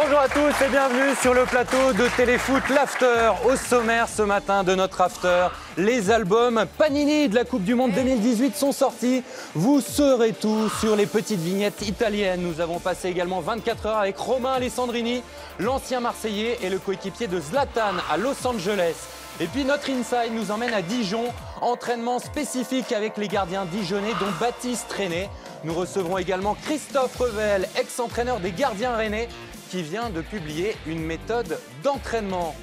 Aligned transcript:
Bonjour 0.00 0.20
à 0.20 0.28
tous 0.28 0.64
et 0.64 0.68
bienvenue 0.68 1.12
sur 1.20 1.34
le 1.34 1.44
plateau 1.44 1.92
de 1.92 2.06
Téléfoot 2.16 2.62
L'After. 2.68 3.32
Au 3.44 3.56
sommaire 3.56 4.06
ce 4.08 4.22
matin 4.22 4.62
de 4.62 4.76
notre 4.76 5.00
After, 5.00 5.48
les 5.76 6.12
albums 6.12 6.66
Panini 6.78 7.28
de 7.28 7.34
la 7.34 7.42
Coupe 7.42 7.64
du 7.64 7.74
Monde 7.74 7.90
2018 7.90 8.54
sont 8.54 8.70
sortis. 8.70 9.24
Vous 9.56 9.80
saurez 9.80 10.34
tout 10.34 10.68
sur 10.80 10.94
les 10.94 11.06
petites 11.06 11.40
vignettes 11.40 11.82
italiennes. 11.82 12.42
Nous 12.42 12.60
avons 12.60 12.78
passé 12.78 13.08
également 13.08 13.40
24 13.40 13.86
heures 13.86 13.98
avec 13.98 14.16
Romain 14.16 14.52
Alessandrini, 14.52 15.20
l'ancien 15.58 15.98
Marseillais 15.98 16.58
et 16.62 16.70
le 16.70 16.78
coéquipier 16.78 17.26
de 17.26 17.40
Zlatan 17.40 17.96
à 18.08 18.16
Los 18.18 18.46
Angeles. 18.46 18.94
Et 19.40 19.46
puis 19.46 19.64
notre 19.64 19.90
inside 19.90 20.32
nous 20.32 20.50
emmène 20.50 20.74
à 20.74 20.82
Dijon, 20.82 21.24
entraînement 21.60 22.18
spécifique 22.18 22.92
avec 22.92 23.16
les 23.16 23.28
gardiens 23.28 23.66
dijonnais 23.66 24.14
dont 24.20 24.30
Baptiste 24.40 24.92
René. 24.92 25.28
Nous 25.64 25.74
recevrons 25.74 26.18
également 26.18 26.56
Christophe 26.64 27.16
Revel, 27.16 27.68
ex-entraîneur 27.78 28.40
des 28.40 28.52
gardiens 28.52 28.96
rennais, 28.96 29.28
qui 29.68 29.82
vient 29.82 30.10
de 30.10 30.20
publier 30.22 30.74
une 30.86 31.02
méthode 31.04 31.58
d'entraînement. 31.82 32.54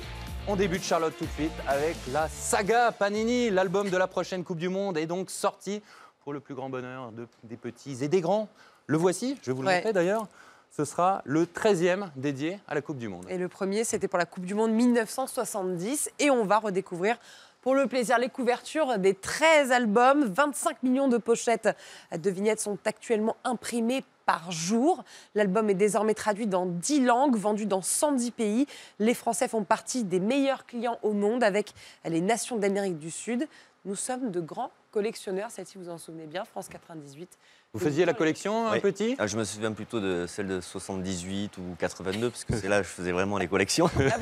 On 0.48 0.56
débute 0.56 0.84
Charlotte 0.84 1.14
tout 1.18 1.26
de 1.26 1.32
suite 1.32 1.52
avec 1.68 1.96
la 2.12 2.28
saga 2.30 2.92
Panini. 2.92 3.50
L'album 3.50 3.90
de 3.90 3.98
la 3.98 4.08
prochaine 4.08 4.44
Coupe 4.44 4.58
du 4.58 4.70
Monde 4.70 4.98
est 4.98 5.06
donc 5.06 5.30
sorti 5.30 5.82
pour 6.24 6.34
le 6.34 6.40
plus 6.40 6.56
grand 6.56 6.70
bonheur 6.70 7.12
de- 7.12 7.28
des 7.44 7.58
petits 7.58 8.04
et 8.04 8.08
des 8.08 8.22
grands. 8.22 8.48
Le 8.88 8.98
voici, 8.98 9.38
je 9.44 9.52
vous 9.52 9.62
le 9.62 9.68
Ouais. 9.68 9.76
montrer 9.78 9.94
d'ailleurs. 9.94 10.28
Ce 10.72 10.84
sera 10.84 11.22
le 11.26 11.46
13e 11.48 12.12
dédié 12.16 12.60
à 12.68 12.74
la 12.76 12.82
Coupe 12.82 12.98
du 12.98 13.08
Monde. 13.08 13.26
Et 13.30 13.38
le 13.38 13.48
premier, 13.48 13.84
c'était 13.84 14.08
pour 14.08 14.20
la 14.20 14.26
Coupe 14.26 14.46
du 14.46 14.54
Monde 14.56 14.72
1970. 14.72 16.10
Et 16.20 16.30
on 16.30 16.46
va 16.46 16.58
redécouvrir 16.60 17.18
pour 17.62 17.76
le 17.76 17.88
plaisir 17.88 18.20
les 18.20 18.30
couvertures 18.30 18.98
des 19.00 19.14
13 19.14 19.72
albums. 19.72 20.26
25 20.26 20.84
millions 20.84 21.08
de 21.08 21.18
pochettes 21.18 21.70
de 22.16 22.30
vignettes 22.30 22.60
sont 22.60 22.78
actuellement 22.86 23.38
imprimées 23.44 24.04
par 24.26 24.52
jour. 24.52 25.04
L'album 25.34 25.70
est 25.70 25.76
désormais 25.76 26.14
traduit 26.14 26.48
dans 26.48 26.66
10 26.66 27.06
langues, 27.06 27.36
vendu 27.36 27.66
dans 27.66 27.82
110 27.82 28.32
pays. 28.32 28.68
Les 29.00 29.14
Français 29.14 29.48
font 29.48 29.64
partie 29.64 30.04
des 30.04 30.20
meilleurs 30.20 30.66
clients 30.66 31.00
au 31.04 31.14
monde 31.14 31.44
avec 31.44 31.74
les 32.06 32.22
nations 32.22 32.58
d'Amérique 32.58 33.00
du 33.00 33.12
Sud. 33.12 33.48
Nous 33.86 33.96
sommes 33.96 34.32
de 34.32 34.42
grands 34.42 34.72
collectionneurs, 34.92 35.52
celle-ci 35.52 35.78
vous 35.78 35.90
en 35.90 35.98
souvenez 35.98 36.26
bien, 36.26 36.44
France 36.46 36.70
98. 36.70 37.38
Vous 37.76 37.82
faisiez 37.82 38.06
la 38.06 38.14
collection, 38.14 38.68
un 38.70 38.72
Oui. 38.72 38.80
petit? 38.80 39.18
Ah, 39.20 39.28
je 39.28 39.36
me 39.36 39.44
souviens 39.44 39.74
plutôt 39.74 40.00
de 40.00 40.26
celle 40.30 40.48
de 40.48 40.62
78 40.62 41.58
ou 41.58 41.76
82, 41.78 42.30
parce 42.30 42.46
que 42.46 42.56
c'est 42.56 42.70
là 42.70 42.78
que 42.78 42.88
je 42.88 42.90
faisais 42.90 43.12
vraiment 43.12 43.38
les 43.38 43.50
collections. 43.50 43.90
Ah, 43.98 44.14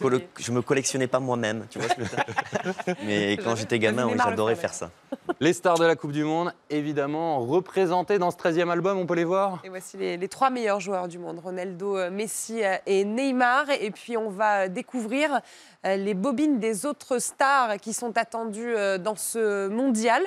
vous 0.00 0.08
les 0.10 0.28
je 0.38 0.52
me 0.52 0.62
collectionnais 0.62 1.08
pas 1.08 1.18
moi-même, 1.18 1.66
tu 1.68 1.80
vois 1.80 1.88
ce 1.88 1.94
que 1.94 2.94
Mais 3.04 3.36
quand 3.42 3.56
j'étais 3.56 3.80
gamin, 3.80 4.06
oui, 4.06 4.16
j'adorais 4.16 4.54
faire 4.54 4.72
ça. 4.72 4.92
Les 5.40 5.52
stars 5.52 5.78
de 5.78 5.86
la 5.86 5.96
Coupe 5.96 6.12
du 6.12 6.22
Monde, 6.22 6.52
évidemment, 6.68 7.40
représentées 7.40 8.18
dans 8.18 8.30
ce 8.30 8.36
13e 8.36 8.68
album, 8.68 8.98
on 8.98 9.06
peut 9.06 9.14
les 9.14 9.24
voir? 9.24 9.60
Et 9.64 9.68
voici 9.70 9.96
les, 9.96 10.16
les 10.16 10.28
trois 10.28 10.50
meilleurs 10.50 10.80
joueurs 10.80 11.08
du 11.08 11.18
monde, 11.18 11.38
Ronaldo, 11.38 11.96
euh, 11.96 12.10
Messi 12.10 12.62
euh, 12.62 12.76
et 12.86 13.04
Neymar. 13.04 13.70
Et 13.80 13.90
puis 13.90 14.16
on 14.16 14.28
va 14.28 14.64
euh, 14.64 14.68
découvrir 14.68 15.40
les 15.82 16.12
bobines 16.12 16.58
des 16.58 16.84
autres 16.84 17.18
stars 17.18 17.78
qui 17.78 17.94
sont 17.94 18.18
attendues 18.18 18.74
dans 18.98 19.16
ce 19.16 19.66
mondial. 19.68 20.22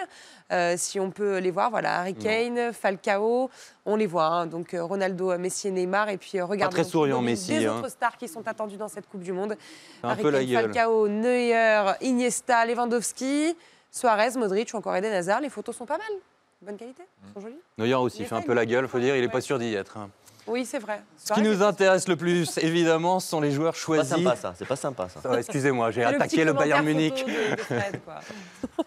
Euh, 0.52 0.76
si 0.78 1.00
on 1.00 1.10
peut 1.10 1.38
les 1.38 1.52
voir, 1.52 1.70
voilà, 1.72 2.00
Harry 2.00 2.14
Kane, 2.14 2.73
Falcao, 2.74 3.50
on 3.86 3.96
les 3.96 4.08
voit. 4.08 4.26
hein. 4.26 4.46
donc 4.48 4.74
euh, 4.74 4.84
Ronaldo, 4.84 5.32
euh, 5.32 5.38
Messi 5.38 5.68
et 5.68 5.72
Neymar. 5.72 6.10
Et 6.10 6.18
puis 6.18 6.40
euh, 6.40 6.46
regardez 6.46 6.74
très 6.76 6.84
souriant, 6.84 7.18
les 7.18 7.22
bobines 7.22 7.32
Messi, 7.32 7.60
Des 7.60 7.66
hein. 7.68 7.78
autres 7.80 7.90
stars 7.90 8.18
qui 8.18 8.28
sont 8.28 8.48
attendues 8.48 8.78
dans 8.78 8.88
cette 8.90 9.08
Coupe 9.08 9.22
du 9.24 9.32
Monde. 9.32 9.56
Un 10.04 10.10
Harry 10.10 10.22
peu 10.24 10.30
la 10.30 10.40
Kane, 10.40 10.48
gueule. 10.50 10.64
Falcao, 10.74 11.08
Neuer, 11.08 11.94
Iniesta, 12.02 12.66
Lewandowski, 12.66 13.56
Suarez, 13.92 14.32
Modric 14.38 14.72
ou 14.74 14.78
encore 14.78 14.96
Eden 14.96 15.14
Hazard. 15.14 15.42
Les 15.42 15.50
photos 15.50 15.76
sont 15.76 15.86
pas 15.86 15.98
mal. 15.98 16.08
Bonne 16.62 16.78
qualité, 16.78 17.04
sont 17.34 17.42
jolies. 17.42 17.60
Neuer 17.78 17.94
aussi 17.96 18.20
Il 18.22 18.26
fait 18.26 18.36
un 18.36 18.42
peu 18.42 18.54
la 18.54 18.66
gueule, 18.66 18.88
faut 18.88 18.98
dire, 19.00 19.16
il 19.16 19.22
n'est 19.22 19.28
ouais. 19.28 19.32
pas 19.34 19.42
sûr 19.42 19.60
d'y 19.60 19.74
être. 19.76 19.98
hein. 19.98 20.10
Oui, 20.48 20.66
c'est 20.66 20.80
vrai. 20.80 21.02
Ce 21.18 21.34
qui 21.34 21.42
nous 21.42 21.62
intéresse 21.64 22.08
le 22.08 22.16
plus, 22.16 22.58
évidemment, 22.62 23.20
ce 23.20 23.30
sont 23.30 23.40
les 23.42 23.52
joueurs 23.52 23.74
Pas 23.74 23.80
choisis. 23.80 24.14
sympa 24.16 24.36
ça, 24.36 24.54
c'est 24.58 24.68
pas 24.68 24.76
sympa 24.76 25.08
ça. 25.10 25.20
Ah, 25.30 25.40
Excusez-moi, 25.40 25.92
j'ai 25.92 26.04
attaqué 26.04 26.44
le 26.44 26.54
Bayern 26.54 26.84
Munich. 26.86 27.20
photo 27.20 27.32
de- 27.32 27.56
de 27.56 27.62
Fred, 27.62 28.00
quoi. 28.06 28.20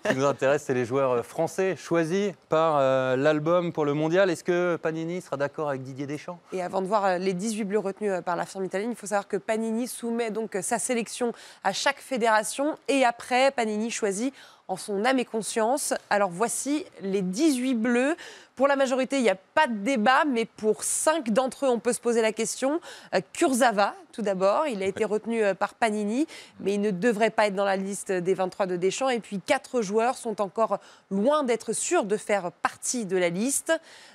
Ce 0.04 0.10
qui 0.10 0.16
nous 0.16 0.24
intéresse, 0.24 0.62
c'est 0.66 0.74
les 0.74 0.84
joueurs 0.84 1.24
français 1.24 1.76
choisis 1.76 2.32
par 2.48 2.76
euh, 2.78 3.16
l'album 3.16 3.72
pour 3.72 3.84
le 3.84 3.94
mondial. 3.94 4.30
Est-ce 4.30 4.44
que 4.44 4.76
Panini 4.76 5.20
sera 5.20 5.36
d'accord 5.36 5.68
avec 5.70 5.82
Didier 5.82 6.06
Deschamps? 6.06 6.38
Et 6.52 6.62
avant 6.62 6.82
de 6.82 6.86
voir 6.86 7.04
euh, 7.04 7.18
les 7.18 7.32
18 7.32 7.64
bleus 7.64 7.78
retenus 7.78 8.12
euh, 8.12 8.20
par 8.22 8.36
la 8.36 8.44
firme 8.46 8.64
italienne, 8.64 8.90
il 8.90 8.96
faut 8.96 9.06
savoir 9.06 9.26
que 9.28 9.36
Panini 9.36 9.88
soumet 9.88 10.30
donc 10.30 10.56
sa 10.62 10.78
sélection 10.78 11.32
à 11.64 11.72
chaque 11.72 11.98
fédération 12.00 12.76
et 12.88 13.04
après, 13.04 13.50
Panini 13.50 13.90
choisit 13.90 14.34
en 14.68 14.76
son 14.76 15.04
âme 15.04 15.18
et 15.18 15.24
conscience. 15.24 15.94
Alors 16.10 16.30
voici 16.30 16.84
les 17.00 17.22
18 17.22 17.74
bleus. 17.74 18.16
Pour 18.54 18.68
la 18.68 18.76
majorité, 18.76 19.18
il 19.18 19.22
n'y 19.22 19.28
a 19.28 19.36
pas 19.36 19.66
de 19.66 19.74
débat, 19.74 20.24
mais 20.24 20.46
pour 20.46 20.82
5 20.82 21.30
d'entre 21.30 21.66
eux, 21.66 21.68
on 21.68 21.78
peut 21.78 21.92
se 21.92 22.00
poser 22.00 22.22
la 22.22 22.32
question. 22.32 22.80
Euh, 23.14 23.20
Kurzawa, 23.34 23.94
tout 24.12 24.22
d'abord, 24.22 24.66
il 24.66 24.82
a 24.82 24.86
été 24.86 25.04
retenu 25.04 25.44
euh, 25.44 25.52
par 25.52 25.74
Panini, 25.74 26.26
mais 26.60 26.74
il 26.74 26.80
ne 26.80 26.90
devrait 26.90 27.30
pas 27.30 27.48
être 27.48 27.54
dans 27.54 27.66
la 27.66 27.76
liste 27.76 28.10
des 28.10 28.32
23 28.32 28.64
de 28.66 28.76
Deschamps. 28.76 29.10
Et 29.10 29.20
puis, 29.20 29.40
quatre 29.44 29.82
joueurs 29.82 30.16
sont 30.16 30.40
encore 30.40 30.78
loin 31.10 31.44
d'être 31.44 31.74
sûrs 31.74 32.04
de 32.04 32.16
faire 32.16 32.50
partie 32.50 33.04
de 33.04 33.18
la 33.18 33.28
liste. 33.28 33.72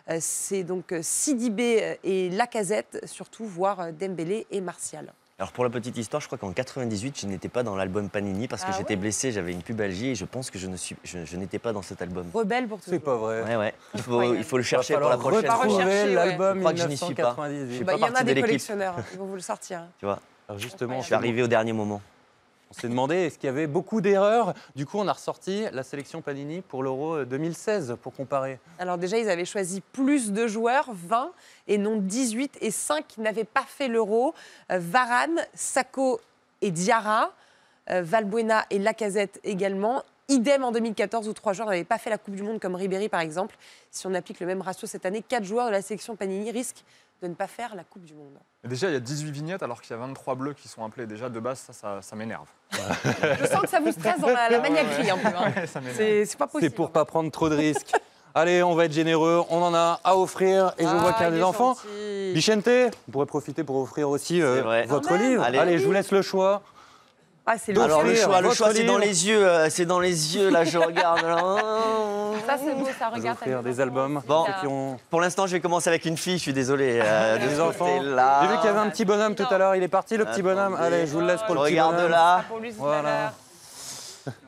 Euh, 0.09 0.17
C'est 0.19 0.63
donc 0.63 0.93
Sidibé 1.01 1.99
et 2.03 2.31
Lacazette, 2.31 2.99
surtout, 3.05 3.45
voire 3.45 3.93
Dembélé 3.93 4.47
et 4.49 4.59
Martial. 4.59 5.13
Alors 5.41 5.51
pour 5.53 5.63
la 5.63 5.71
petite 5.71 5.97
histoire, 5.97 6.21
je 6.21 6.27
crois 6.27 6.37
qu'en 6.37 6.51
98, 6.51 7.21
je 7.21 7.25
n'étais 7.25 7.49
pas 7.49 7.63
dans 7.63 7.75
l'album 7.75 8.09
Panini 8.09 8.47
parce 8.47 8.61
que 8.63 8.69
Ah 8.71 8.75
j'étais 8.77 8.93
ouais 8.93 8.99
blessé, 8.99 9.31
j'avais 9.31 9.53
une 9.53 9.63
pubalgie 9.63 10.09
et 10.09 10.15
je 10.15 10.25
pense 10.25 10.51
que 10.51 10.59
je 10.59 10.67
ne 10.67 10.75
suis, 10.77 10.95
je, 11.03 11.25
je 11.25 11.35
n'étais 11.35 11.57
pas 11.57 11.73
dans 11.73 11.81
cet 11.81 11.99
album. 12.03 12.27
Rebelle 12.31 12.67
pour 12.67 12.77
tout. 12.77 12.91
C'est 12.91 12.99
pas 12.99 13.15
vrai. 13.15 13.41
Ouais, 13.41 13.55
ouais. 13.55 13.73
Il 13.95 14.01
faut, 14.01 14.11
Incroyable. 14.11 14.37
il 14.37 14.43
faut 14.43 14.57
le 14.57 14.63
chercher 14.63 14.93
pour 14.93 15.09
la 15.09 15.17
prochaine 15.17 15.49
fois. 15.49 15.65
l'album 16.05 16.57
Je 16.57 16.59
crois 16.59 16.73
que 16.73 16.79
je 16.79 16.87
n'y 16.87 16.95
suis 16.95 17.15
pas. 17.15 17.33
1998. 17.33 17.69
Je 17.71 17.73
suis 17.75 17.83
Bah, 17.83 17.93
pas 17.93 17.97
il 17.97 18.01
y 18.01 18.11
en 18.11 18.13
a 18.13 18.23
des 18.23 18.39
collectionneurs, 18.39 18.95
ils 19.13 19.17
vont 19.17 19.25
vous 19.25 19.33
le 19.33 19.41
sortir. 19.41 19.81
Tu 19.97 20.05
vois, 20.05 20.19
Alors 20.47 20.59
justement, 20.59 21.01
je 21.01 21.05
suis 21.07 21.15
arrivé 21.15 21.41
au 21.41 21.47
dernier 21.47 21.73
moment. 21.73 22.03
On 22.71 22.73
s'est 22.73 22.87
demandé 22.87 23.15
est-ce 23.15 23.37
qu'il 23.37 23.47
y 23.47 23.49
avait 23.49 23.67
beaucoup 23.67 23.99
d'erreurs. 23.99 24.53
Du 24.77 24.85
coup, 24.85 24.97
on 24.97 25.07
a 25.09 25.13
ressorti 25.13 25.65
la 25.73 25.83
sélection 25.83 26.21
Panini 26.21 26.61
pour 26.61 26.83
l'Euro 26.83 27.25
2016 27.25 27.97
pour 28.01 28.13
comparer. 28.13 28.59
Alors 28.79 28.97
déjà, 28.97 29.17
ils 29.17 29.29
avaient 29.29 29.43
choisi 29.43 29.81
plus 29.81 30.31
de 30.31 30.47
joueurs, 30.47 30.89
20, 30.93 31.31
et 31.67 31.77
non 31.77 31.97
18, 31.97 32.59
et 32.61 32.71
5 32.71 33.17
n'avaient 33.17 33.43
pas 33.43 33.65
fait 33.67 33.89
l'euro. 33.89 34.33
Euh, 34.71 34.79
Varane, 34.79 35.41
Sacco 35.53 36.21
et 36.61 36.71
Diarra, 36.71 37.33
euh, 37.89 38.01
Valbuena 38.03 38.65
et 38.69 38.79
Lacazette 38.79 39.41
également. 39.43 40.03
Idem 40.31 40.63
en 40.63 40.71
2014 40.71 41.27
où 41.27 41.33
trois 41.33 41.53
joueurs 41.53 41.67
n'avaient 41.69 41.83
pas 41.83 41.97
fait 41.97 42.09
la 42.09 42.17
Coupe 42.17 42.35
du 42.35 42.43
Monde 42.43 42.59
comme 42.59 42.75
Ribéry 42.75 43.09
par 43.09 43.19
exemple. 43.21 43.55
Si 43.91 44.07
on 44.07 44.13
applique 44.13 44.39
le 44.39 44.45
même 44.47 44.61
ratio 44.61 44.87
cette 44.87 45.05
année, 45.05 45.21
quatre 45.27 45.43
joueurs 45.43 45.67
de 45.67 45.71
la 45.71 45.81
sélection 45.81 46.15
Panini 46.15 46.49
risquent 46.51 46.83
de 47.21 47.27
ne 47.27 47.35
pas 47.35 47.47
faire 47.47 47.75
la 47.75 47.83
Coupe 47.83 48.03
du 48.03 48.13
Monde. 48.15 48.37
Déjà, 48.63 48.87
il 48.87 48.93
y 48.93 48.95
a 48.95 48.99
18 48.99 49.31
vignettes 49.31 49.63
alors 49.63 49.81
qu'il 49.81 49.91
y 49.91 49.93
a 49.93 50.01
23 50.01 50.33
bleus 50.35 50.53
qui 50.53 50.67
sont 50.67 50.83
appelés. 50.83 51.05
Déjà, 51.05 51.29
de 51.29 51.39
base, 51.39 51.59
ça, 51.59 51.73
ça, 51.73 52.01
ça 52.01 52.15
m'énerve. 52.15 52.47
Je 52.71 53.45
sens 53.47 53.61
que 53.61 53.69
ça 53.69 53.79
vous 53.79 53.91
stresse 53.91 54.19
dans 54.19 54.27
la, 54.27 54.49
la 54.49 54.59
maniaquerie 54.59 55.09
un 55.11 55.17
peu. 55.17 55.27
hein. 55.27 55.53
Ouais. 55.55 55.67
C'est 55.95 56.25
c'est 56.25 56.37
pas 56.37 56.45
C'est 56.47 56.51
possible. 56.51 56.75
pour 56.75 56.91
pas 56.91 57.05
prendre 57.05 57.29
trop 57.29 57.49
de 57.49 57.55
risques. 57.55 57.91
Allez, 58.33 58.63
on 58.63 58.73
va 58.75 58.85
être 58.85 58.93
généreux. 58.93 59.43
On 59.49 59.61
en 59.61 59.73
a 59.73 59.99
à 60.03 60.15
offrir 60.15 60.73
et 60.77 60.83
je 60.83 60.87
vois 60.87 61.09
Ah, 61.09 61.13
qu'il 61.13 61.23
y 61.25 61.27
a 61.27 61.31
des 61.31 61.43
enfants. 61.43 61.73
gentil. 61.75 62.33
Vicente, 62.33 62.65
vous 62.67 63.11
pourrez 63.11 63.25
profiter 63.25 63.63
pour 63.63 63.75
offrir 63.77 64.09
aussi 64.09 64.41
euh, 64.41 64.85
votre 64.87 65.13
livre. 65.15 65.43
Allez. 65.43 65.57
Allez. 65.59 65.77
je 65.79 65.85
vous 65.85 65.91
laisse 65.91 66.11
le 66.11 66.21
choix. 66.21 66.61
Ah, 67.53 67.55
c'est 67.57 67.73
le 67.73 67.81
Alors 67.81 68.03
le 68.03 68.15
choix, 68.15 68.39
le 68.39 68.51
choix, 68.53 68.73
c'est 68.73 68.83
dans 68.85 68.97
les 68.97 69.27
yeux, 69.27 69.45
euh, 69.45 69.69
c'est 69.69 69.85
dans 69.85 69.99
les 69.99 70.35
yeux. 70.37 70.49
Là, 70.49 70.63
je 70.63 70.77
regarde. 70.77 71.21
là. 71.21 71.35
Ça, 72.47 72.55
c'est 72.57 72.73
beau, 72.73 72.87
ça 72.97 73.09
regarde. 73.09 73.37
offrir 73.41 73.61
des 73.61 73.79
albums 73.81 74.21
Bon. 74.25 74.45
ceux 74.45 74.53
qui 74.61 74.67
ont 74.67 74.97
Pour 75.09 75.19
l'instant, 75.21 75.47
je 75.47 75.51
vais 75.51 75.59
commencer 75.59 75.89
avec 75.89 76.05
une 76.05 76.15
fille. 76.17 76.37
Je 76.37 76.43
suis 76.43 76.53
désolé. 76.53 76.99
euh, 77.03 77.37
de 77.39 77.47
des 77.47 77.55
ce 77.55 77.61
enfants. 77.61 77.87
J'ai 77.87 78.47
vu 78.47 78.55
qu'il 78.57 78.65
y 78.65 78.69
avait 78.69 78.79
un 78.79 78.89
petit 78.89 79.03
bonhomme 79.05 79.35
tout 79.35 79.45
à 79.49 79.57
l'heure. 79.57 79.75
Il 79.75 79.83
est 79.83 79.87
parti, 79.89 80.15
le 80.17 80.23
petit 80.25 80.41
bonhomme. 80.41 80.75
Attendez. 80.75 80.95
Allez, 80.95 81.07
je 81.07 81.11
vous 81.11 81.19
le 81.19 81.27
laisse 81.27 81.41
pour 81.41 81.49
Je 81.49 81.53
le 81.55 81.59
petit 81.65 81.71
regarde 81.73 81.95
bonhomme. 81.95 82.11
là. 82.11 82.43
Pour 82.47 82.59
lui, 82.59 82.73
tout 82.73 82.83
à 82.85 82.87
Voilà. 82.87 83.33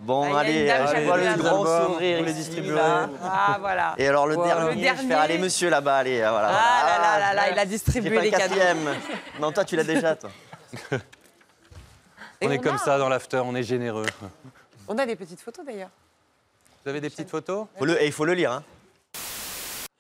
Bon, 0.02 0.34
Ah, 0.36 0.40
allez, 0.40 0.70
euh, 0.70 0.86
je 0.96 1.02
vois 1.02 1.18
le 1.18 1.34
grand 1.36 1.66
sourire 1.66 2.22
les 2.24 2.62
là. 2.72 3.10
Ah, 3.24 3.58
voilà. 3.60 3.96
Et 3.98 4.08
alors 4.08 4.28
le 4.28 4.36
dernier, 4.38 4.54
Le 4.54 4.72
je 4.72 4.76
vais 4.78 4.82
dernier. 4.84 5.08
faire 5.08 5.20
aller 5.20 5.38
monsieur 5.40 5.70
là-bas, 5.72 5.96
allez, 5.98 6.22
euh, 6.22 6.30
voilà. 6.30 6.50
Ah 6.52 6.86
là 6.86 7.02
là 7.02 7.20
là 7.20 7.34
là, 7.34 7.50
il 7.52 7.58
a 7.58 7.66
distribué 7.66 8.12
pas 8.12 8.16
le 8.18 8.22
les 8.22 8.32
cadeaux. 8.32 8.54
quatrième. 8.54 8.90
Non, 9.42 9.52
toi, 9.52 9.66
tu 9.66 9.76
l'as 9.76 9.84
déjà, 9.84 10.16
toi. 10.16 10.30
On 12.44 12.52
est 12.52 12.60
comme 12.60 12.76
a- 12.76 12.80
ça 12.80 12.98
dans 12.98 13.10
l'after, 13.10 13.42
on 13.46 13.56
est 13.56 13.64
généreux. 13.64 14.06
On 14.88 14.98
a 14.98 15.06
des 15.06 15.16
petites 15.16 15.40
photos 15.40 15.66
d'ailleurs. 15.66 15.90
Vous 16.84 16.90
avez 16.90 17.00
des 17.00 17.10
petites 17.10 17.30
photos 17.30 17.68
Faut 17.78 17.86
le, 17.86 18.02
et 18.02 18.06
il 18.08 18.12
faut 18.12 18.26
le 18.26 18.34
lire, 18.34 18.52
hein. 18.52 18.64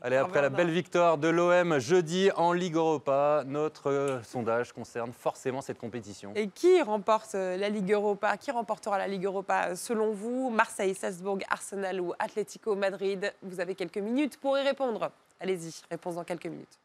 Allez, 0.06 0.18
après 0.18 0.42
la 0.42 0.50
belle 0.50 0.69
victoire 0.69 1.18
de 1.18 1.30
l'OM 1.30 1.80
jeudi 1.80 2.30
en 2.36 2.51
Ligue 2.51 2.75
Europa, 2.75 3.44
notre 3.45 3.90
euh, 3.90 4.22
sondage 4.24 4.74
concerne 4.74 5.13
forcément 5.13 5.62
cette 5.62 5.78
compétition. 5.78 6.34
Et 6.36 6.50
qui 6.50 6.81
remporte 6.81 7.36
euh, 7.36 7.56
la 7.56 7.69
Ligue 7.69 7.94
Europa 7.94 8.36
Qui 8.36 8.51
remportera 8.51 8.98
la 8.98 9.07
Ligue 9.07 9.24
Europa 9.24 9.68
euh, 9.69 9.75
selon 9.78 10.12
vous? 10.12 10.50
Marseille, 10.50 10.94
Salzbourg, 10.94 11.40
Arsenal 11.50 12.01
ou 12.01 12.12
Atlético 12.19 12.75
Madrid? 12.75 13.34
Vous 13.44 13.62
avez 13.62 13.75
quelques 13.75 14.00
minutes 14.00 14.36
pour 14.36 14.57
y 14.57 14.62
répondre. 14.62 15.10
Allez-y, 15.40 15.74
réponse 15.90 16.16
dans 16.16 16.25
quelques 16.25 16.48
minutes. 16.48 16.78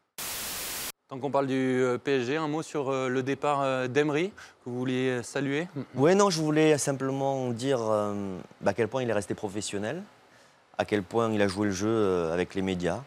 Tant 1.09 1.17
qu'on 1.17 1.31
parle 1.31 1.47
du 1.47 1.55
euh, 1.55 1.97
PSG, 1.97 2.37
un 2.37 2.47
mot 2.47 2.61
sur 2.61 2.89
euh, 2.89 3.07
le 3.07 3.23
départ 3.23 3.61
euh, 3.63 3.87
d'Emery, 3.87 4.29
que 4.29 4.69
vous 4.69 4.77
vouliez 4.77 5.23
saluer? 5.23 5.67
Ouais, 5.95 6.13
non, 6.13 6.29
je 6.29 6.39
voulais 6.39 6.77
simplement 6.77 7.49
dire 7.49 7.79
bah, 8.61 8.69
à 8.69 8.73
quel 8.75 8.87
point 8.87 9.01
il 9.01 9.09
est 9.09 9.13
resté 9.13 9.33
professionnel, 9.33 10.03
à 10.77 10.85
quel 10.85 11.01
point 11.01 11.33
il 11.33 11.41
a 11.41 11.47
joué 11.47 11.65
le 11.65 11.73
jeu 11.73 12.29
avec 12.31 12.53
les 12.53 12.61
médias. 12.61 13.01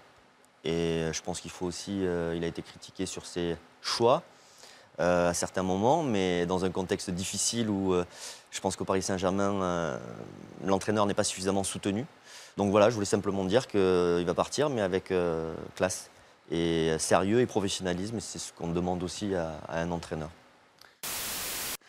Et 0.64 1.10
je 1.12 1.22
pense 1.22 1.40
qu'il 1.40 1.52
faut 1.52 1.66
aussi, 1.66 2.00
il 2.00 2.42
a 2.42 2.46
été 2.46 2.60
critiqué 2.62 3.06
sur 3.06 3.24
ses 3.24 3.56
choix. 3.80 4.24
à 4.98 5.32
certains 5.32 5.62
moments, 5.62 6.02
mais 6.02 6.44
dans 6.44 6.64
un 6.64 6.70
contexte 6.70 7.10
difficile 7.10 7.70
où 7.70 7.94
je 8.50 8.60
pense 8.60 8.74
qu'au 8.74 8.84
Paris 8.84 9.02
Saint-Germain, 9.02 9.98
l'entraîneur 10.64 11.06
n'est 11.06 11.14
pas 11.14 11.24
suffisamment 11.24 11.62
soutenu. 11.62 12.04
Donc 12.56 12.72
voilà, 12.72 12.90
je 12.90 12.94
voulais 12.94 13.06
simplement 13.06 13.44
dire 13.44 13.68
qu'il 13.68 14.24
va 14.26 14.34
partir, 14.34 14.70
mais 14.70 14.80
avec 14.80 15.12
classe 15.76 16.10
et 16.50 16.94
sérieux 16.98 17.40
et 17.40 17.46
professionnalisme. 17.46 18.18
C'est 18.20 18.38
ce 18.38 18.52
qu'on 18.52 18.68
demande 18.68 19.02
aussi 19.02 19.34
à- 19.34 19.58
à 19.68 19.80
un 19.80 19.90
entraîneur. 19.90 20.30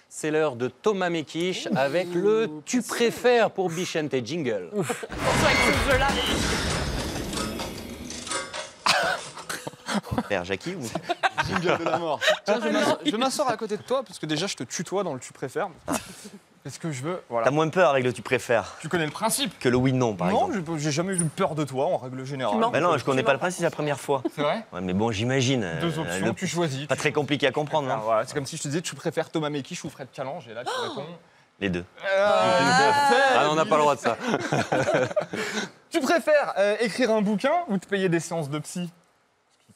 C'est 0.09 0.31
l'heure 0.31 0.55
de 0.55 0.67
Thomas 0.69 1.09
Mekich 1.09 1.67
avec 1.75 2.07
le 2.13 2.49
Tu 2.65 2.81
préfères 2.81 3.51
pour 3.51 3.69
Bichente 3.69 4.13
Jingle. 4.23 4.69
Jeu-là. 5.89 6.07
Père 10.29 10.45
Jackie 10.45 10.75
ou... 10.75 10.81
Jingle 11.47 11.77
de 11.79 11.83
la 11.89 11.97
mort. 11.97 12.19
Tiens, 12.45 12.59
je 12.63 13.15
m'assois- 13.15 13.45
je 13.47 13.53
à 13.53 13.57
côté 13.57 13.77
de 13.77 13.81
toi 13.83 14.03
parce 14.03 14.19
que 14.19 14.25
déjà 14.25 14.47
je 14.47 14.55
te 14.55 14.63
tutoie 14.63 15.03
dans 15.03 15.13
le 15.13 15.19
tu 15.19 15.33
préfères. 15.33 15.67
Est-ce 16.65 16.79
que 16.79 16.91
je 16.93 17.03
veux 17.03 17.21
Voilà. 17.29 17.43
T'as 17.45 17.51
moins 17.51 17.67
peur 17.67 17.89
avec 17.89 18.05
le 18.05 18.13
tu 18.13 18.21
préfères 18.21 18.75
Tu 18.79 18.87
connais 18.87 19.05
le 19.05 19.11
principe 19.11 19.59
que 19.59 19.67
le 19.67 19.75
oui 19.75 19.91
non 19.91 20.15
par 20.15 20.29
Non, 20.29 20.47
exemple. 20.49 20.77
j'ai- 20.77 20.83
j'ai 20.85 20.91
jamais 20.91 21.13
eu 21.13 21.25
peur 21.25 21.55
de 21.55 21.65
toi 21.65 21.87
en 21.87 21.97
règle 21.97 22.23
générale. 22.23 22.53
Tu 22.55 22.59
mens. 22.61 22.71
Ben 22.71 22.79
non, 22.81 22.97
je 22.97 23.03
connais 23.03 23.23
pas 23.23 23.33
le 23.33 23.39
principe 23.39 23.57
c'est 23.59 23.63
la 23.65 23.71
première 23.71 23.99
fois. 23.99 24.23
C'est 24.33 24.41
vrai? 24.41 24.65
Ouais, 24.71 24.79
mais 24.81 24.93
bon, 24.93 25.11
j'imagine. 25.11 25.63
euh, 25.63 25.81
Deux 25.81 25.99
options, 25.99 26.25
le- 26.25 26.33
tu 26.33 26.47
choisis. 26.47 26.87
Pas 26.87 26.95
très 26.95 27.11
compliqué 27.11 27.47
à 27.47 27.51
comprendre, 27.51 27.89
Ah, 27.91 27.95
non 27.97 28.01
voilà, 28.03 28.25
c'est 28.25 28.33
comme 28.33 28.45
si 28.45 28.55
je 28.55 28.63
te 28.63 28.67
disais 28.69 28.81
tu 28.81 28.95
préfères 28.95 29.29
Thomas 29.29 29.49
Mekich 29.49 29.83
ou 29.83 29.89
Fred 29.89 30.07
Calange 30.13 30.47
et 30.47 30.53
là 30.53 30.63
tu 30.63 30.71
réponds. 30.89 31.05
Les 31.59 31.69
deux. 31.69 31.83
Ah, 32.17 33.47
on 33.51 33.55
n'a 33.55 33.65
pas 33.65 33.75
le 33.75 33.81
droit 33.81 33.95
de 33.95 33.99
ça. 34.01 34.17
Tu 35.89 35.99
préfères 35.99 36.53
euh, 36.57 36.75
écrire 36.79 37.11
un 37.11 37.21
bouquin 37.21 37.51
ou 37.67 37.77
te 37.77 37.85
payer 37.87 38.09
des 38.09 38.19
séances 38.19 38.49
de 38.49 38.57
psy? 38.59 38.91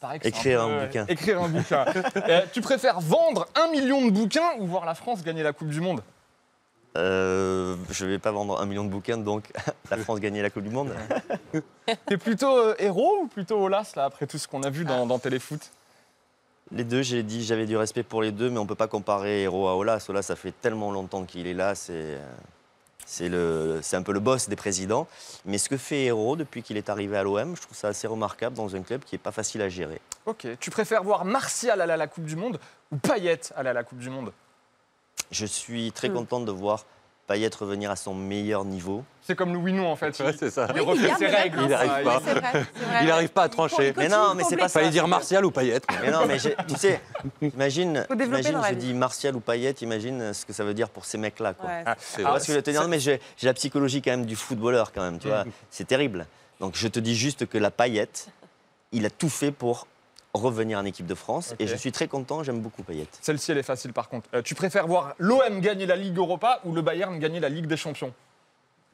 C'est 0.01 0.27
Écrire 0.27 0.65
peu- 0.65 0.71
un 0.73 0.85
bouquin. 0.85 1.05
Écrire 1.07 1.41
un 1.41 1.49
bouquin. 1.49 1.85
Euh, 2.29 2.41
tu 2.53 2.61
préfères 2.61 2.99
vendre 2.99 3.47
un 3.55 3.69
million 3.71 4.05
de 4.05 4.11
bouquins 4.11 4.51
ou 4.59 4.67
voir 4.67 4.85
la 4.85 4.95
France 4.95 5.23
gagner 5.23 5.43
la 5.43 5.53
Coupe 5.53 5.69
du 5.69 5.81
Monde? 5.81 6.01
Euh, 6.97 7.75
je 7.91 8.05
vais 8.05 8.17
pas 8.17 8.31
vendre 8.31 8.59
un 8.59 8.65
million 8.65 8.83
de 8.83 8.89
bouquins, 8.89 9.17
donc 9.17 9.51
la 9.91 9.97
France 9.97 10.19
gagner 10.19 10.41
la 10.41 10.49
Coupe 10.49 10.63
du 10.63 10.69
Monde. 10.69 10.93
T'es 12.07 12.17
plutôt 12.17 12.57
euh, 12.57 12.75
héros 12.79 13.19
ou 13.23 13.27
plutôt 13.27 13.59
Olas 13.63 13.93
là 13.95 14.05
après 14.05 14.25
tout 14.27 14.37
ce 14.37 14.47
qu'on 14.47 14.63
a 14.63 14.69
vu 14.69 14.83
dans, 14.85 15.05
dans 15.05 15.19
Téléfoot? 15.19 15.59
Les 16.71 16.83
deux, 16.83 17.01
j'ai 17.01 17.23
dit, 17.23 17.45
j'avais 17.45 17.65
du 17.65 17.77
respect 17.77 18.03
pour 18.03 18.21
les 18.21 18.31
deux, 18.31 18.49
mais 18.49 18.57
on 18.59 18.65
peut 18.65 18.75
pas 18.75 18.87
comparer 18.87 19.43
Héros 19.43 19.67
à 19.69 19.75
Olas. 19.77 20.05
Olas, 20.09 20.23
ça 20.23 20.35
fait 20.35 20.51
tellement 20.59 20.91
longtemps 20.91 21.23
qu'il 21.23 21.47
est 21.47 21.53
là, 21.53 21.75
c'est 21.75 21.93
euh, 21.93 22.25
c'est 23.09 23.29
le, 23.29 23.79
c'est 23.81 23.95
un 23.95 24.01
peu 24.03 24.11
le 24.11 24.19
boss 24.19 24.49
des 24.49 24.57
présidents. 24.57 25.07
Mais 25.45 25.57
ce 25.57 25.69
que 25.69 25.77
fait 25.77 26.03
Héros 26.03 26.35
depuis 26.35 26.61
qu'il 26.61 26.75
est 26.75 26.89
arrivé 26.89 27.15
à 27.17 27.23
l'OM, 27.23 27.55
je 27.55 27.61
trouve 27.61 27.75
ça 27.77 27.87
assez 27.87 28.05
remarquable 28.05 28.55
dans 28.57 28.75
un 28.75 28.81
club 28.81 29.01
qui 29.05 29.15
est 29.15 29.17
pas 29.19 29.31
facile 29.31 29.61
à 29.61 29.69
gérer. 29.69 30.01
Ok. 30.25 30.45
Tu 30.59 30.69
préfères 30.69 31.03
voir 31.03 31.23
Martial 31.23 31.79
aller 31.79 31.93
à 31.93 31.97
la 31.97 32.07
Coupe 32.07 32.25
du 32.25 32.35
Monde 32.35 32.59
ou 32.91 32.97
Payet 32.97 33.39
aller 33.55 33.69
à 33.69 33.73
la 33.73 33.83
Coupe 33.85 33.99
du 33.99 34.09
Monde? 34.09 34.33
Je 35.31 35.45
suis 35.45 35.91
très 35.93 36.09
Hmm. 36.09 36.13
content 36.15 36.39
de 36.41 36.51
voir 36.51 36.85
Payet 37.27 37.49
revenir 37.59 37.91
à 37.91 37.97
son 37.97 38.15
meilleur 38.15 38.63
niveau. 38.63 39.03
C'est 39.21 39.35
comme 39.35 39.53
Louis 39.53 39.73
Non 39.73 39.91
en 39.91 39.95
fait. 39.97 40.17
Ouais, 40.21 40.31
c'est 40.39 40.49
ça. 40.49 40.67
Il 40.73 40.81
Oui, 40.81 41.09
a 41.09 41.17
ses 41.17 41.27
règles. 41.27 41.59
Il 41.65 41.73
arrive 41.73 41.91
Ah, 41.97 42.01
pas. 42.03 42.19
Vrai. 42.19 42.65
Il 43.01 43.07
n'arrive 43.07 43.29
pas 43.29 43.43
à 43.43 43.49
trancher. 43.49 43.93
Mais 43.97 44.07
non, 44.07 44.33
mais 44.33 44.43
c'est 44.47 44.55
pas 44.55 44.69
ça. 44.69 44.79
Fallait 44.79 44.91
dire 44.91 45.07
Martial 45.09 45.45
ou 45.45 45.51
Payet. 45.51 45.81
Mais 46.01 46.09
non, 46.11 46.25
mais 46.25 46.37
tu 46.39 46.75
sais, 46.77 47.01
imagine, 47.41 48.07
imagine 48.09 48.61
je 48.69 48.73
dis 48.75 48.93
Martial 48.93 49.35
ou 49.35 49.41
Payet, 49.41 49.71
imagine 49.81 50.33
ce 50.33 50.45
que 50.45 50.53
ça 50.53 50.63
veut 50.63 50.73
dire 50.73 50.89
pour 50.89 51.03
ces 51.03 51.17
mecs-là. 51.17 51.53
quoi. 51.53 51.69
Ouais, 51.69 51.83
Ah, 51.85 51.95
vrai. 52.13 52.23
vois 52.23 52.39
ce 52.39 52.47
que 52.47 52.53
je 52.53 52.59
te 52.59 52.69
dire 52.71 52.81
Non, 52.81 52.87
mais 52.87 52.99
j'ai 52.99 53.19
j'ai 53.35 53.47
la 53.47 53.53
psychologie 53.53 54.01
quand 54.01 54.11
même 54.11 54.25
du 54.25 54.37
footballeur 54.37 54.93
quand 54.93 55.01
même, 55.01 55.19
tu 55.19 55.27
vois. 55.27 55.43
C'est 55.69 55.85
terrible. 55.87 56.25
Donc 56.61 56.75
je 56.75 56.87
te 56.87 56.99
dis 56.99 57.15
juste 57.15 57.45
que 57.45 57.57
la 57.57 57.71
paillette, 57.71 58.29
il 58.93 59.05
a 59.05 59.09
tout 59.09 59.29
fait 59.29 59.51
pour 59.51 59.85
revenir 60.33 60.77
en 60.79 60.85
équipe 60.85 61.05
de 61.07 61.15
France. 61.15 61.55
Et 61.59 61.67
je 61.67 61.75
suis 61.75 61.91
très 61.91 62.07
content, 62.07 62.43
j'aime 62.43 62.59
beaucoup 62.61 62.83
Payet. 62.83 63.07
Celle-ci, 63.21 63.51
elle 63.51 63.57
est 63.57 63.63
facile 63.63 63.93
par 63.93 64.09
contre. 64.09 64.29
Euh, 64.33 64.41
tu 64.41 64.55
préfères 64.55 64.87
voir 64.87 65.15
l'OM 65.17 65.59
gagner 65.61 65.85
la 65.85 65.95
Ligue 65.95 66.17
Europa 66.17 66.59
ou 66.65 66.73
le 66.73 66.81
Bayern 66.81 67.17
gagner 67.19 67.39
la 67.39 67.49
Ligue 67.49 67.65
des 67.67 67.77
Champions 67.77 68.13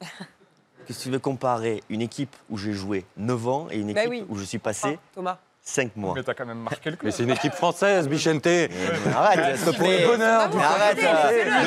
Qu'est-ce 0.86 0.98
que 0.98 1.02
tu 1.04 1.10
veux 1.10 1.18
comparer 1.18 1.82
une 1.88 2.02
équipe 2.02 2.34
où 2.50 2.58
j'ai 2.58 2.72
joué 2.74 3.06
9 3.16 3.48
ans 3.48 3.68
et 3.70 3.78
une 3.78 3.92
Bah 3.94 4.02
équipe 4.02 4.10
oui. 4.10 4.26
où 4.28 4.36
je 4.36 4.44
suis 4.44 4.58
Enfin, 4.58 4.64
passé 4.64 4.98
Thomas. 5.14 5.38
5 5.66 5.96
mois 5.96 6.12
Mais 6.14 6.22
t'as 6.22 6.34
quand 6.34 6.44
même 6.44 6.58
marqué 6.58 6.90
le 6.90 6.96
club. 6.96 7.06
Mais 7.06 7.10
c'est 7.10 7.22
une 7.22 7.30
équipe 7.30 7.54
française, 7.54 8.06
Bichente. 8.06 8.44
Mais 8.44 8.68
Arrête, 9.16 9.64
te 9.64 9.70
Pour 9.70 9.88
le 9.88 10.06
bonheur 10.06 10.50
Mais 10.54 10.62
arrête, 10.62 10.98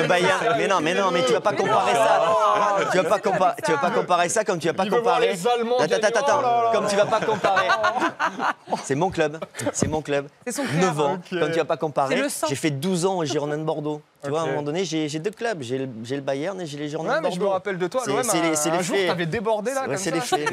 le 0.02 0.06
Bayern. 0.06 0.54
Mais 0.56 0.68
non, 0.68 0.78
mais 0.80 0.94
non, 0.94 1.10
mais 1.10 1.24
tu 1.24 1.32
vas 1.32 1.40
pas 1.40 1.52
comparer 1.52 1.94
ça. 1.94 2.22
Tu 2.92 2.96
vas 2.98 3.04
pas 3.04 3.18
comparer, 3.18 3.54
tu 3.64 3.72
vas 3.72 3.78
pas 3.78 3.90
comparer 3.90 4.28
ça 4.28 4.44
comme 4.44 4.60
tu 4.60 4.68
vas 4.68 4.74
pas 4.74 4.86
comparer. 4.86 5.32
les 5.32 5.46
Allemands 5.48 5.78
Attends, 5.78 5.86
gagner. 5.88 6.04
attends, 6.06 6.20
Oh 6.24 6.28
attends. 6.38 6.72
Comme 6.72 6.86
tu 6.86 6.94
vas 6.96 7.06
pas 7.06 7.20
comparer. 7.20 7.68
C'est 8.84 8.94
mon 8.94 9.10
club. 9.10 9.40
C'est 9.72 9.88
mon 9.88 10.00
club. 10.00 10.28
C'est 10.46 10.52
son 10.52 10.62
cœur. 10.62 10.72
9 10.80 11.00
ans, 11.00 11.18
comme 11.30 11.50
tu 11.50 11.58
vas 11.58 11.64
pas 11.64 11.74
C'est 11.74 11.80
comparer. 11.80 12.22
J'ai 12.48 12.54
fait 12.54 12.70
12 12.70 13.04
ans 13.04 13.16
au 13.18 13.24
Girondins 13.24 13.58
de 13.58 13.64
Bordeaux. 13.64 14.00
Tu 14.24 14.30
vois, 14.30 14.40
à 14.40 14.42
un 14.44 14.46
moment 14.48 14.62
donné, 14.62 14.84
j'ai 14.84 15.08
deux 15.20 15.30
clubs. 15.30 15.62
J'ai 15.62 15.78
le, 15.78 16.20
Bayern 16.20 16.60
et 16.60 16.66
j'ai 16.66 16.76
les 16.76 16.88
Girondins 16.88 17.10
Ouais, 17.10 17.16
de 17.18 17.22
mais 17.22 17.28
Bordeaux. 17.28 17.40
je 17.40 17.46
me 17.46 17.52
rappelle 17.52 17.78
de 17.78 17.86
toi, 17.86 18.02
C'est- 18.04 18.10
l'OM, 18.10 18.20
les- 18.20 18.68
un 18.68 18.76
les 18.76 18.82
jour, 18.82 18.96
t'avais 19.06 19.26
débordé 19.26 19.72
là, 19.72 19.84
comme 19.86 19.96
c'est 19.96 20.10
les 20.10 20.20
faits. 20.20 20.48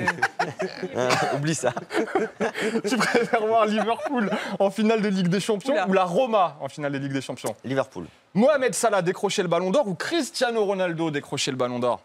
Hein, 0.95 1.07
oublie 1.35 1.55
ça. 1.55 1.73
tu 2.87 2.95
préfères 2.97 3.45
voir 3.47 3.65
Liverpool 3.65 4.29
en 4.59 4.69
finale 4.69 5.01
de 5.01 5.07
Ligue 5.07 5.29
des 5.29 5.39
Champions 5.39 5.73
Oula. 5.73 5.87
ou 5.87 5.93
la 5.93 6.03
Roma 6.03 6.57
en 6.61 6.67
finale 6.69 6.91
de 6.91 6.99
Ligue 6.99 7.13
des 7.13 7.21
Champions? 7.21 7.55
Liverpool. 7.63 8.05
Mohamed 8.35 8.75
Salah 8.75 9.01
décrocher 9.01 9.41
le 9.41 9.47
Ballon 9.47 9.71
d'Or 9.71 9.87
ou 9.87 9.95
Cristiano 9.95 10.63
Ronaldo 10.63 11.09
décrocher 11.09 11.49
le 11.49 11.57
Ballon 11.57 11.79
d'Or? 11.79 12.01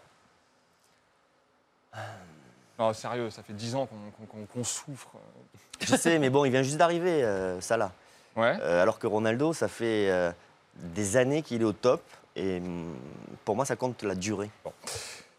Non, 2.79 2.95
sérieux, 2.95 3.29
ça 3.29 3.43
fait 3.43 3.53
10 3.53 3.75
ans 3.75 3.87
qu'on 4.53 4.65
souffre. 4.65 5.11
Je 5.81 5.95
sais, 5.97 6.19
mais 6.19 6.31
bon, 6.31 6.47
il 6.47 6.51
vient 6.53 6.63
juste 6.63 6.79
d'arriver, 6.79 7.23
euh, 7.23 7.61
Salah. 7.61 7.93
Ouais. 8.37 8.57
Euh, 8.63 8.83
alors 8.83 8.99
que 8.99 9.07
Ronaldo, 9.07 9.53
ça 9.53 9.69
fait 9.69 10.09
euh, 10.11 10.31
des 10.95 11.17
années 11.17 11.43
qu'il 11.43 11.63
est 11.63 11.65
au 11.65 11.73
top. 11.73 12.03
Et 12.37 12.59
hum, 12.59 12.95
pour 13.45 13.57
moi, 13.57 13.65
ça 13.65 13.77
compte 13.77 14.03
la 14.03 14.15
durée. 14.15 14.51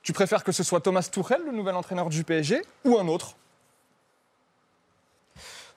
Tu 0.03 0.13
préfères 0.13 0.43
que 0.43 0.51
ce 0.51 0.63
soit 0.63 0.81
Thomas 0.81 1.07
Tuchel, 1.11 1.43
le 1.45 1.51
nouvel 1.51 1.75
entraîneur 1.75 2.09
du 2.09 2.23
PSG, 2.23 2.61
ou 2.85 2.97
un 2.97 3.07
autre? 3.07 3.35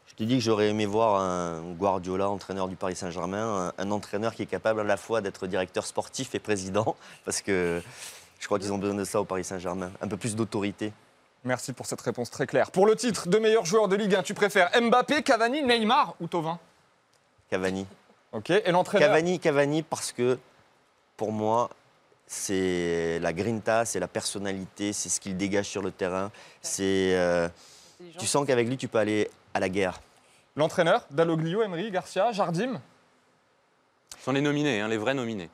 Je 0.07 0.15
t'ai 0.15 0.27
dit 0.27 0.37
que 0.39 0.45
j'aurais 0.45 0.69
aimé 0.69 0.87
voir 0.87 1.21
un 1.21 1.61
Guardiola, 1.73 2.31
entraîneur 2.31 2.69
du 2.69 2.77
Paris 2.77 2.95
Saint-Germain, 2.95 3.73
un, 3.79 3.85
un 3.85 3.91
entraîneur 3.91 4.35
qui 4.35 4.43
est 4.43 4.47
capable 4.47 4.81
à 4.81 4.85
la 4.85 4.97
fois 4.97 5.21
d'être 5.21 5.47
directeur 5.47 5.85
sportif 5.85 6.35
et 6.35 6.39
président, 6.39 6.97
parce 7.25 7.43
que 7.43 7.83
je 8.39 8.47
crois 8.47 8.59
qu'ils 8.59 8.73
ont 8.73 8.79
besoin 8.79 8.95
de 8.95 9.05
ça 9.05 9.21
au 9.21 9.25
Paris 9.25 9.45
Saint-Germain. 9.45 9.91
Un 10.01 10.09
peu 10.09 10.17
plus 10.17 10.37
d'autorité. 10.37 10.93
Merci 11.45 11.73
pour 11.73 11.87
cette 11.87 12.01
réponse 12.01 12.31
très 12.31 12.47
claire. 12.47 12.71
Pour 12.71 12.87
le 12.87 12.97
titre 12.97 13.29
de 13.29 13.39
meilleur 13.39 13.67
joueur 13.67 13.89
de 13.89 13.97
Ligue 13.97 14.15
1, 14.15 14.23
tu 14.23 14.35
préfères 14.35 14.71
Mbappé, 14.81 15.23
Cavani, 15.23 15.63
Neymar 15.63 16.15
ou 16.21 16.27
Tovin? 16.27 16.59
Cavani. 17.51 17.87
Ok. 18.35 18.51
Et 18.51 18.71
l'entraîneur 18.73 19.09
Cavani, 19.09 19.39
Cavani, 19.41 19.83
parce 19.83 20.13
que 20.13 20.39
pour 21.17 21.33
moi, 21.33 21.71
c'est 22.27 23.19
la 23.21 23.33
grinta, 23.33 23.85
c'est 23.85 24.01
la 24.01 24.09
personnalité, 24.09 24.93
c'est 24.93 25.09
ce 25.09 25.21
qu'il 25.21 25.37
dégage 25.37 25.67
sur 25.67 25.83
le 25.83 25.91
terrain. 25.93 26.31
C'est, 26.61 27.15
euh, 27.17 27.49
tu 28.19 28.27
sens 28.27 28.47
qu'avec 28.47 28.67
lui, 28.69 28.77
tu 28.77 28.89
peux 28.89 28.99
aller 28.99 29.31
à 29.55 29.61
la 29.61 29.69
guerre. 29.69 30.01
L'entraîneur 30.57 31.07
Dalloglio, 31.11 31.63
Emery, 31.63 31.91
Garcia, 31.91 32.33
Jardim 32.33 32.81
Ce 34.19 34.25
sont 34.25 34.33
les 34.33 34.41
nominés, 34.41 34.81
hein, 34.81 34.89
les 34.89 34.97
vrais 34.99 35.15
nominés. 35.15 35.49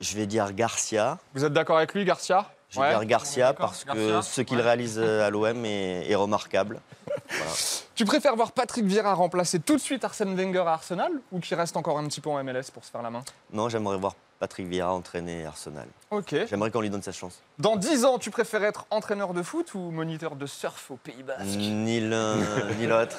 Je 0.00 0.16
vais 0.16 0.26
dire 0.26 0.52
Garcia. 0.52 1.18
Vous 1.34 1.44
êtes 1.44 1.52
d'accord 1.52 1.76
avec 1.78 1.94
lui, 1.94 2.04
Garcia? 2.04 2.46
Je 2.70 2.76
vais 2.76 2.82
Ouais. 2.82 2.90
dire 2.90 3.04
Garcia 3.06 3.52
parce 3.54 3.84
que 3.84 3.88
Garcia 4.12 4.22
ce 4.22 4.40
qu'il 4.42 4.58
Ouais. 4.58 4.62
réalise 4.62 4.98
euh, 4.98 5.26
à 5.26 5.30
l'OM 5.30 5.64
est, 5.64 6.08
est 6.10 6.14
remarquable. 6.14 6.80
Tu 7.98 8.04
préfères 8.04 8.36
voir 8.36 8.52
Patrick 8.52 8.84
Vieira 8.84 9.12
remplacer 9.12 9.58
tout 9.58 9.74
de 9.74 9.80
suite 9.80 10.04
Arsène 10.04 10.36
Wenger 10.36 10.62
à 10.68 10.74
Arsenal 10.74 11.10
ou 11.32 11.40
qu'il 11.40 11.56
reste 11.56 11.76
encore 11.76 11.98
un 11.98 12.06
petit 12.06 12.20
peu 12.20 12.30
en 12.30 12.40
MLS 12.44 12.70
pour 12.72 12.84
se 12.84 12.92
faire 12.92 13.02
la 13.02 13.10
main? 13.10 13.24
Non, 13.52 13.68
j'aimerais 13.68 13.96
voir 13.96 14.14
Patrick 14.38 14.68
Vieira 14.68 14.94
entraîner 14.94 15.44
Arsenal. 15.44 15.88
Ok. 16.12 16.32
J'aimerais 16.48 16.70
qu'on 16.70 16.80
lui 16.80 16.90
donne 16.90 17.02
sa 17.02 17.10
chance. 17.10 17.42
Dans 17.58 17.74
10 17.74 18.04
ans, 18.04 18.20
tu 18.20 18.30
préfères 18.30 18.62
être 18.62 18.86
entraîneur 18.90 19.34
de 19.34 19.42
foot 19.42 19.74
ou 19.74 19.90
moniteur 19.90 20.36
de 20.36 20.46
surf 20.46 20.92
au 20.92 20.94
Pays 20.94 21.24
Basque? 21.24 21.42
Ni 21.42 21.98
l'un 21.98 22.36
ni 22.78 22.86
l'autre. 22.86 23.16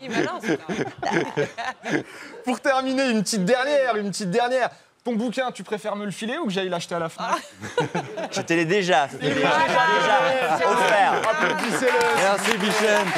Il 0.00 0.06
est 0.06 0.08
malin, 0.08 0.38
ce 0.40 0.52
gars. 0.52 2.02
Pour 2.44 2.60
terminer, 2.60 3.10
une 3.10 3.24
petite 3.24 3.44
dernière, 3.44 3.96
une 3.96 4.10
petite 4.10 4.30
dernière. 4.30 4.70
Ton 5.04 5.16
bouquin, 5.16 5.52
tu 5.52 5.62
préfères 5.62 5.96
me 5.96 6.06
le 6.06 6.10
filer 6.10 6.38
ou 6.38 6.46
que 6.46 6.52
j'aille 6.52 6.70
l'acheter 6.70 6.94
à 6.94 6.98
la 6.98 7.10
fin 7.10 7.36
Je 8.30 8.40
te 8.40 8.54
l'ai 8.54 8.64
déjà, 8.64 9.06
je 9.06 9.18
te 9.18 9.22
l'ai 9.22 9.34
déjà, 9.34 9.50
déjà 9.50 10.70
offert. 10.70 11.12
Applaudissez-le 11.30 12.16
Merci 12.16 12.56
Bichente. 12.56 13.14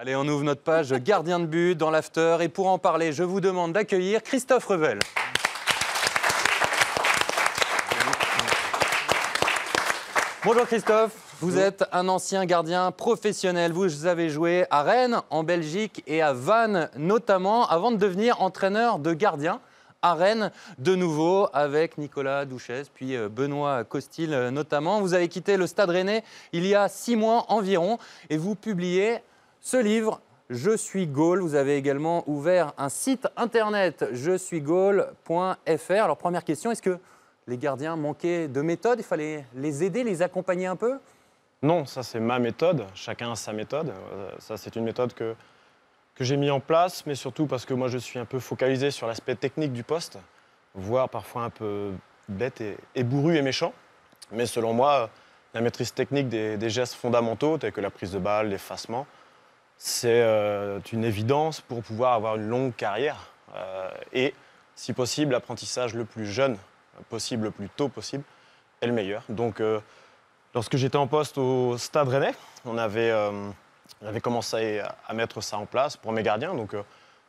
Allez, 0.00 0.16
on 0.16 0.26
ouvre 0.26 0.44
notre 0.44 0.62
page 0.62 0.92
gardien 0.94 1.40
de 1.40 1.44
but 1.44 1.74
dans 1.74 1.90
l'after. 1.90 2.38
Et 2.40 2.48
pour 2.48 2.68
en 2.68 2.78
parler, 2.78 3.12
je 3.12 3.22
vous 3.22 3.42
demande 3.42 3.74
d'accueillir 3.74 4.22
Christophe 4.22 4.64
Revel. 4.64 4.98
Bonjour 10.42 10.66
Christophe, 10.66 11.12
vous 11.40 11.58
êtes 11.58 11.84
un 11.92 12.08
ancien 12.08 12.46
gardien 12.46 12.90
professionnel. 12.92 13.72
Vous 13.72 14.06
avez 14.06 14.30
joué 14.30 14.64
à 14.70 14.82
Rennes, 14.82 15.20
en 15.28 15.44
Belgique 15.44 16.02
et 16.06 16.22
à 16.22 16.32
Vannes 16.32 16.88
notamment, 16.96 17.68
avant 17.68 17.90
de 17.90 17.96
devenir 17.96 18.40
entraîneur 18.40 18.98
de 18.98 19.12
gardien 19.12 19.60
à 20.00 20.14
Rennes 20.14 20.50
de 20.78 20.94
nouveau 20.94 21.48
avec 21.52 21.98
Nicolas 21.98 22.46
Douchès, 22.46 22.88
puis 22.88 23.16
euh, 23.16 23.28
Benoît 23.28 23.84
Costil 23.84 24.32
euh, 24.32 24.50
notamment. 24.50 25.00
Vous 25.00 25.12
avez 25.12 25.28
quitté 25.28 25.58
le 25.58 25.66
Stade 25.66 25.90
Rennais 25.90 26.24
il 26.52 26.66
y 26.66 26.74
a 26.74 26.88
six 26.88 27.16
mois 27.16 27.44
environ 27.48 27.98
et 28.30 28.38
vous 28.38 28.54
publiez 28.54 29.18
ce 29.60 29.76
livre, 29.76 30.20
Je 30.48 30.74
suis 30.74 31.06
Gaulle. 31.06 31.40
Vous 31.40 31.54
avez 31.54 31.76
également 31.76 32.24
ouvert 32.26 32.72
un 32.78 32.88
site 32.88 33.26
internet, 33.36 34.06
je 34.12 34.38
suis 34.38 34.62
Gaulle.fr. 34.62 35.90
Alors, 35.90 36.16
première 36.16 36.44
question, 36.44 36.70
est-ce 36.70 36.82
que 36.82 36.98
les 37.46 37.58
gardiens 37.58 37.96
manquaient 37.96 38.48
de 38.48 38.62
méthode? 38.62 39.00
Il 39.00 39.04
fallait 39.04 39.44
les 39.54 39.84
aider, 39.84 40.02
les 40.02 40.22
accompagner 40.22 40.66
un 40.66 40.76
peu? 40.76 40.98
Non, 41.62 41.86
ça 41.86 42.02
c'est 42.02 42.20
ma 42.20 42.38
méthode. 42.38 42.86
Chacun 42.94 43.32
a 43.32 43.36
sa 43.36 43.52
méthode. 43.52 43.88
Euh, 43.88 44.30
Ça 44.38 44.56
c'est 44.56 44.76
une 44.76 44.84
méthode 44.84 45.14
que, 45.14 45.34
j'ai 46.18 46.36
mis 46.36 46.50
en 46.50 46.60
place, 46.60 47.04
mais 47.06 47.14
surtout 47.14 47.46
parce 47.46 47.66
que 47.66 47.74
moi 47.74 47.88
je 47.88 47.98
suis 47.98 48.18
un 48.18 48.24
peu 48.24 48.38
focalisé 48.38 48.90
sur 48.90 49.06
l'aspect 49.06 49.34
technique 49.34 49.72
du 49.72 49.82
poste, 49.82 50.18
voire 50.74 51.10
parfois 51.10 51.42
un 51.42 51.50
peu 51.50 51.92
bête 52.28 52.60
et, 52.62 52.76
et 52.94 53.04
bourru 53.04 53.36
et 53.36 53.42
méchant. 53.42 53.74
Mais 54.32 54.46
selon 54.46 54.72
moi, 54.72 55.10
la 55.56 55.62
maîtrise 55.62 55.94
technique 55.94 56.28
des, 56.28 56.70
gestes 56.70 56.94
fondamentaux, 56.94 57.56
tels 57.56 57.72
que 57.72 57.80
la 57.80 57.90
prise 57.90 58.12
de 58.12 58.18
balle, 58.18 58.50
l'effacement, 58.50 59.06
c'est 59.78 60.20
euh, 60.22 60.80
une 60.92 61.02
évidence 61.02 61.62
pour 61.62 61.82
pouvoir 61.82 62.12
avoir 62.12 62.36
une 62.36 62.46
longue 62.46 62.74
carrière. 62.74 63.32
Euh, 63.54 63.90
et, 64.12 64.34
si 64.74 64.92
possible, 64.92 65.32
l'apprentissage 65.32 65.94
le 65.94 66.04
plus 66.04 66.26
jeune 66.26 66.58
possible, 67.08 67.44
le 67.44 67.50
plus 67.50 67.70
tôt 67.70 67.88
possible, 67.88 68.22
est 68.82 68.86
le 68.86 68.92
meilleur. 68.92 69.22
Lorsque 70.56 70.76
j'étais 70.76 70.96
en 70.96 71.06
poste 71.06 71.38
au 71.38 71.78
Stade 71.78 72.08
Rennais, 72.08 72.34
on 72.64 72.78
avait, 72.78 73.10
euh, 73.10 73.30
on 74.02 74.06
avait 74.06 74.22
commencé 74.22 74.80
à, 75.06 75.14
mettre 75.14 75.40
ça 75.42 75.58
en 75.58 75.66
place 75.66 75.96
pour 75.96 76.10
mes 76.12 76.22
gardiens. 76.22 76.54
Donc, 76.54 76.74
euh, 76.74 76.82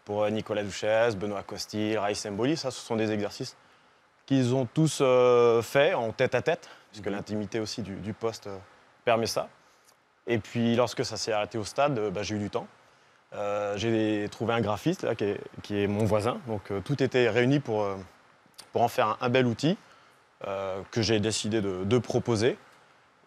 pour 0.05 0.23
euh, 0.23 0.29
Nicolas 0.29 0.63
Duchesse, 0.63 1.15
Benoît 1.15 1.43
Costil, 1.43 1.97
Raïs 1.99 2.25
Mboli, 2.25 2.57
ça, 2.57 2.71
ce 2.71 2.79
sont 2.79 2.95
des 2.95 3.11
exercices 3.11 3.55
qu'ils 4.25 4.55
ont 4.55 4.65
tous 4.65 4.99
euh, 5.01 5.61
fait 5.61 5.93
en 5.93 6.11
tête 6.11 6.35
à 6.35 6.41
tête, 6.41 6.69
puisque 6.91 7.07
l'intimité 7.07 7.59
aussi 7.59 7.81
du, 7.81 7.95
du 7.95 8.13
poste 8.13 8.49
permet 9.05 9.27
ça. 9.27 9.49
Et 10.25 10.39
puis, 10.39 10.75
lorsque 10.75 11.05
ça 11.05 11.17
s'est 11.17 11.33
arrêté 11.33 11.57
au 11.57 11.65
stade, 11.65 11.99
bah, 12.11 12.23
j'ai 12.23 12.35
eu 12.35 12.39
du 12.39 12.49
temps. 12.49 12.67
Euh, 13.33 13.75
j'ai 13.75 14.27
trouvé 14.29 14.53
un 14.53 14.61
graphiste 14.61 15.03
là, 15.03 15.15
qui, 15.15 15.25
est, 15.25 15.41
qui 15.63 15.83
est 15.83 15.87
mon 15.87 16.05
voisin. 16.05 16.39
Donc, 16.47 16.71
euh, 16.71 16.79
tout 16.79 17.03
était 17.03 17.29
réuni 17.29 17.59
pour, 17.59 17.83
euh, 17.83 17.97
pour 18.71 18.81
en 18.83 18.87
faire 18.87 19.07
un, 19.07 19.17
un 19.19 19.29
bel 19.29 19.45
outil 19.45 19.77
que 20.91 21.01
j'ai 21.01 21.19
décidé 21.19 21.61
de, 21.61 21.83
de 21.83 21.97
proposer. 21.97 22.59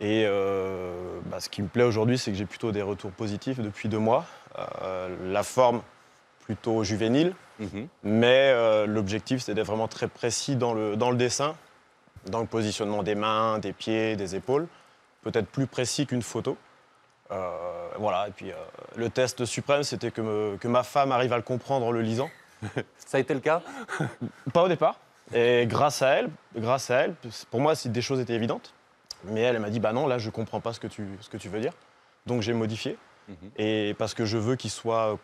Et 0.01 0.25
euh, 0.27 1.21
bah, 1.27 1.41
ce 1.41 1.49
qui 1.49 1.61
me 1.63 1.69
plaît 1.69 1.85
aujourd'hui, 1.85 2.17
c'est 2.19 2.31
que 2.33 2.37
j'ai 2.39 2.47
plutôt 2.47 2.73
des 2.73 2.83
retours 2.83 3.11
positifs 3.11 3.61
depuis 3.61 3.89
deux 3.89 3.99
mois. 3.99 4.25
Euh, 4.83 5.15
la 5.31 5.43
forme 5.43 5.83
plutôt 6.45 6.83
juvénile, 6.85 7.35
mais 8.03 8.51
euh, 8.55 8.87
l'objectif, 8.87 9.43
c'est 9.43 9.55
d'être 9.55 9.67
vraiment 9.67 9.89
très 9.89 10.09
précis 10.09 10.57
dans 10.57 10.73
le, 10.75 10.97
dans 10.97 11.11
le 11.11 11.17
dessin, 11.17 11.55
dans 12.27 12.41
le 12.41 12.47
positionnement 12.47 13.03
des 13.03 13.15
mains, 13.15 13.59
des 13.59 13.73
pieds, 13.73 14.17
des 14.17 14.35
épaules, 14.35 14.67
peut-être 15.23 15.47
plus 15.47 15.67
précis 15.67 16.07
qu'une 16.07 16.23
photo. 16.23 16.57
Voilà, 17.99 18.27
et 18.29 18.31
puis 18.31 18.51
le 18.97 19.11
test 19.11 19.45
suprême, 19.45 19.83
c'était 19.83 20.11
que, 20.11 20.21
me- 20.23 20.57
que 20.59 20.67
ma 20.69 20.83
femme 20.83 21.13
arrive 21.13 21.33
à 21.33 21.37
le 21.37 21.43
comprendre 21.43 21.85
en 21.87 21.91
le 21.91 22.01
lisant. 22.01 22.31
Ça 22.99 23.19
a 23.19 23.21
été 23.21 23.35
le 23.35 23.41
cas? 23.41 23.63
Pas 24.53 24.63
au 24.65 24.69
départ. 24.69 24.99
Et 25.35 25.67
grâce 25.67 26.01
à 26.03 26.09
elle, 26.15 26.31
grâce 26.57 26.91
à 26.91 26.97
elle, 27.03 27.15
pour 27.51 27.61
moi, 27.61 27.75
c'est- 27.77 27.91
des 27.91 28.03
choses 28.03 28.19
étaient 28.21 28.33
évidentes. 28.35 28.73
Mais 29.25 29.41
elle, 29.41 29.57
elle 29.57 29.63
m'a 29.63 29.71
dit, 29.71 29.81
bah 29.81 29.93
non, 29.93 30.07
là, 30.07 30.19
je 30.19 30.31
comprends 30.31 30.61
pas 30.61 30.73
ce 30.73 30.81
que 30.81 30.87
tu, 30.87 31.07
ce 31.21 31.29
que 31.29 31.37
tu 31.37 31.49
veux 31.49 31.61
dire. 31.61 31.73
Donc 32.27 32.43
j'ai 32.43 32.53
modifié. 32.53 32.99
Et 33.57 33.95
parce 33.97 34.13
que 34.13 34.25
je 34.25 34.37
veux 34.37 34.57
qu'il 34.57 34.71
soit 34.71 35.17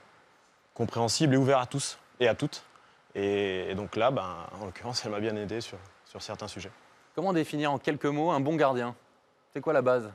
compréhensible 0.75 1.35
et 1.35 1.37
ouvert 1.37 1.59
à 1.59 1.67
tous 1.67 1.99
et 2.21 2.29
à 2.29 2.37
toutes. 2.37 2.63
Et, 3.17 3.71
et 3.71 3.75
donc 3.75 3.97
là, 3.97 4.13
ben, 4.13 4.47
en 4.61 4.67
l'occurrence, 4.67 5.05
elle 5.05 5.11
m'a 5.11 5.19
bien 5.19 5.35
aidé 5.35 5.61
sur, 5.61 5.79
sur 6.05 6.23
certains 6.23 6.47
sujets. 6.47 6.71
Comment 7.17 7.33
définir 7.33 7.73
en 7.73 7.79
quelques 7.79 8.07
mots 8.07 8.31
un 8.31 8.41
bon 8.41 8.55
gardien? 8.55 8.95
C'est 9.53 9.61
quoi 9.61 9.73
la 9.73 9.83
base? 9.83 10.13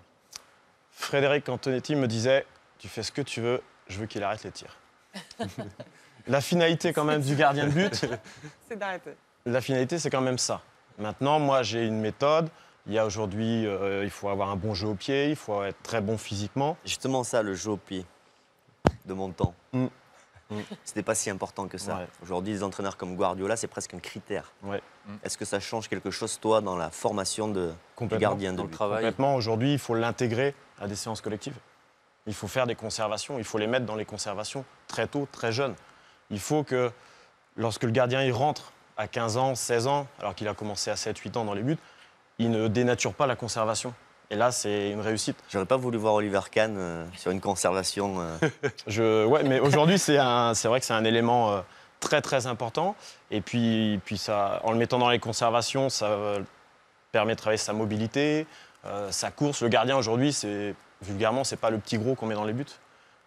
Frédéric 0.91 1.49
Antonetti 1.49 1.95
me 1.95 2.07
disait, 2.07 2.45
tu 2.77 2.87
fais 2.87 3.03
ce 3.03 3.11
que 3.11 3.21
tu 3.21 3.41
veux, 3.41 3.61
je 3.87 3.99
veux 3.99 4.05
qu'il 4.05 4.23
arrête 4.23 4.43
les 4.43 4.51
tirs. 4.51 4.77
la 6.27 6.41
finalité 6.41 6.93
quand 6.93 7.03
même 7.03 7.21
du 7.21 7.35
gardien 7.35 7.65
de 7.65 7.71
but, 7.71 8.05
C'est 8.69 8.77
d'arrêter. 8.77 9.11
La 9.45 9.61
finalité, 9.61 9.97
c'est 9.97 10.09
quand 10.09 10.21
même 10.21 10.37
ça. 10.37 10.61
Maintenant, 10.97 11.39
moi, 11.39 11.63
j'ai 11.63 11.85
une 11.87 11.99
méthode. 11.99 12.49
Il 12.87 12.93
y 12.93 12.97
a 12.97 13.05
aujourd'hui, 13.05 13.65
euh, 13.67 14.03
il 14.03 14.09
faut 14.09 14.29
avoir 14.29 14.49
un 14.49 14.55
bon 14.55 14.73
jeu 14.73 14.87
au 14.87 14.95
pied, 14.95 15.29
il 15.29 15.35
faut 15.35 15.63
être 15.63 15.81
très 15.83 16.01
bon 16.01 16.17
physiquement. 16.17 16.77
Justement 16.83 17.23
ça, 17.23 17.43
le 17.43 17.53
jeu 17.53 17.71
au 17.71 17.77
pied 17.77 18.05
de 19.05 19.13
mon 19.13 19.29
temps. 19.31 19.53
Mm. 19.73 19.87
Mm. 20.49 20.59
C'était 20.83 21.03
pas 21.03 21.15
si 21.15 21.29
important 21.29 21.67
que 21.67 21.77
ça. 21.77 21.97
Ouais. 21.97 22.07
Aujourd'hui, 22.23 22.53
des 22.53 22.63
entraîneurs 22.63 22.97
comme 22.97 23.15
Guardiola, 23.15 23.55
c'est 23.55 23.67
presque 23.67 23.93
un 23.93 23.99
critère. 23.99 24.51
Ouais, 24.63 24.81
Est-ce 25.23 25.37
que 25.37 25.45
ça 25.45 25.59
change 25.59 25.87
quelque 25.87 26.11
chose, 26.11 26.39
toi, 26.39 26.61
dans 26.61 26.75
la 26.75 26.89
formation 26.89 27.47
de, 27.47 27.67
du 27.67 27.73
Complètement. 27.95 28.29
gardien 28.29 28.53
de 28.53 28.61
but 28.61 28.71
travail 28.71 28.97
complètement. 28.97 29.35
Aujourd'hui, 29.35 29.73
il 29.73 29.79
faut 29.79 29.95
l'intégrer 29.95 30.55
à 30.79 30.87
des 30.87 30.95
séances 30.95 31.21
collectives. 31.21 31.55
Il 32.27 32.33
faut 32.33 32.47
faire 32.47 32.67
des 32.67 32.75
conservations, 32.75 33.37
il 33.39 33.43
faut 33.43 33.57
les 33.57 33.67
mettre 33.67 33.85
dans 33.85 33.95
les 33.95 34.05
conservations 34.05 34.63
très 34.87 35.07
tôt, 35.07 35.27
très 35.31 35.51
jeunes. 35.51 35.73
Il 36.29 36.39
faut 36.39 36.63
que 36.63 36.91
lorsque 37.55 37.83
le 37.83 37.91
gardien 37.91 38.21
il 38.23 38.31
rentre 38.31 38.73
à 38.97 39.07
15 39.07 39.37
ans, 39.37 39.55
16 39.55 39.87
ans, 39.87 40.07
alors 40.19 40.35
qu'il 40.35 40.47
a 40.47 40.53
commencé 40.53 40.91
à 40.91 40.95
7-8 40.95 41.37
ans 41.37 41.45
dans 41.45 41.53
les 41.55 41.63
buts, 41.63 41.77
il 42.39 42.51
ne 42.51 42.67
dénature 42.67 43.13
pas 43.13 43.27
la 43.27 43.35
conservation. 43.35 43.93
Et 44.31 44.35
là, 44.35 44.51
c'est 44.51 44.91
une 44.91 45.01
réussite. 45.01 45.37
J'aurais 45.49 45.65
pas 45.65 45.75
voulu 45.75 45.97
voir 45.97 46.13
Oliver 46.13 46.39
Kahn 46.49 46.75
euh, 46.77 47.05
sur 47.17 47.31
une 47.31 47.41
conservation. 47.41 48.21
euh, 48.21 48.49
Je, 48.87 49.25
ouais, 49.25 49.43
mais 49.43 49.59
aujourd'hui, 49.59 49.99
c'est 49.99 50.15
vrai 50.15 50.79
que 50.79 50.85
c'est 50.85 50.93
un 50.93 51.03
élément 51.03 51.51
euh, 51.51 51.61
très 51.99 52.21
très 52.21 52.47
important. 52.47 52.95
Et 53.29 53.41
puis, 53.41 53.99
puis 54.05 54.17
ça, 54.17 54.61
en 54.63 54.71
le 54.71 54.77
mettant 54.77 54.99
dans 54.99 55.09
les 55.09 55.19
conservations, 55.19 55.89
ça 55.89 56.05
euh, 56.05 56.39
permet 57.11 57.33
de 57.35 57.39
travailler 57.39 57.57
sa 57.57 57.73
mobilité, 57.73 58.47
sa 59.09 59.29
course. 59.31 59.61
Le 59.61 59.67
gardien 59.67 59.97
aujourd'hui, 59.97 60.31
c'est 60.33 60.73
vulgairement, 61.01 61.43
c'est 61.43 61.57
pas 61.57 61.69
le 61.69 61.77
petit 61.77 61.97
gros 61.97 62.15
qu'on 62.15 62.25
met 62.25 62.35
dans 62.35 62.45
les 62.45 62.53
buts. 62.53 62.65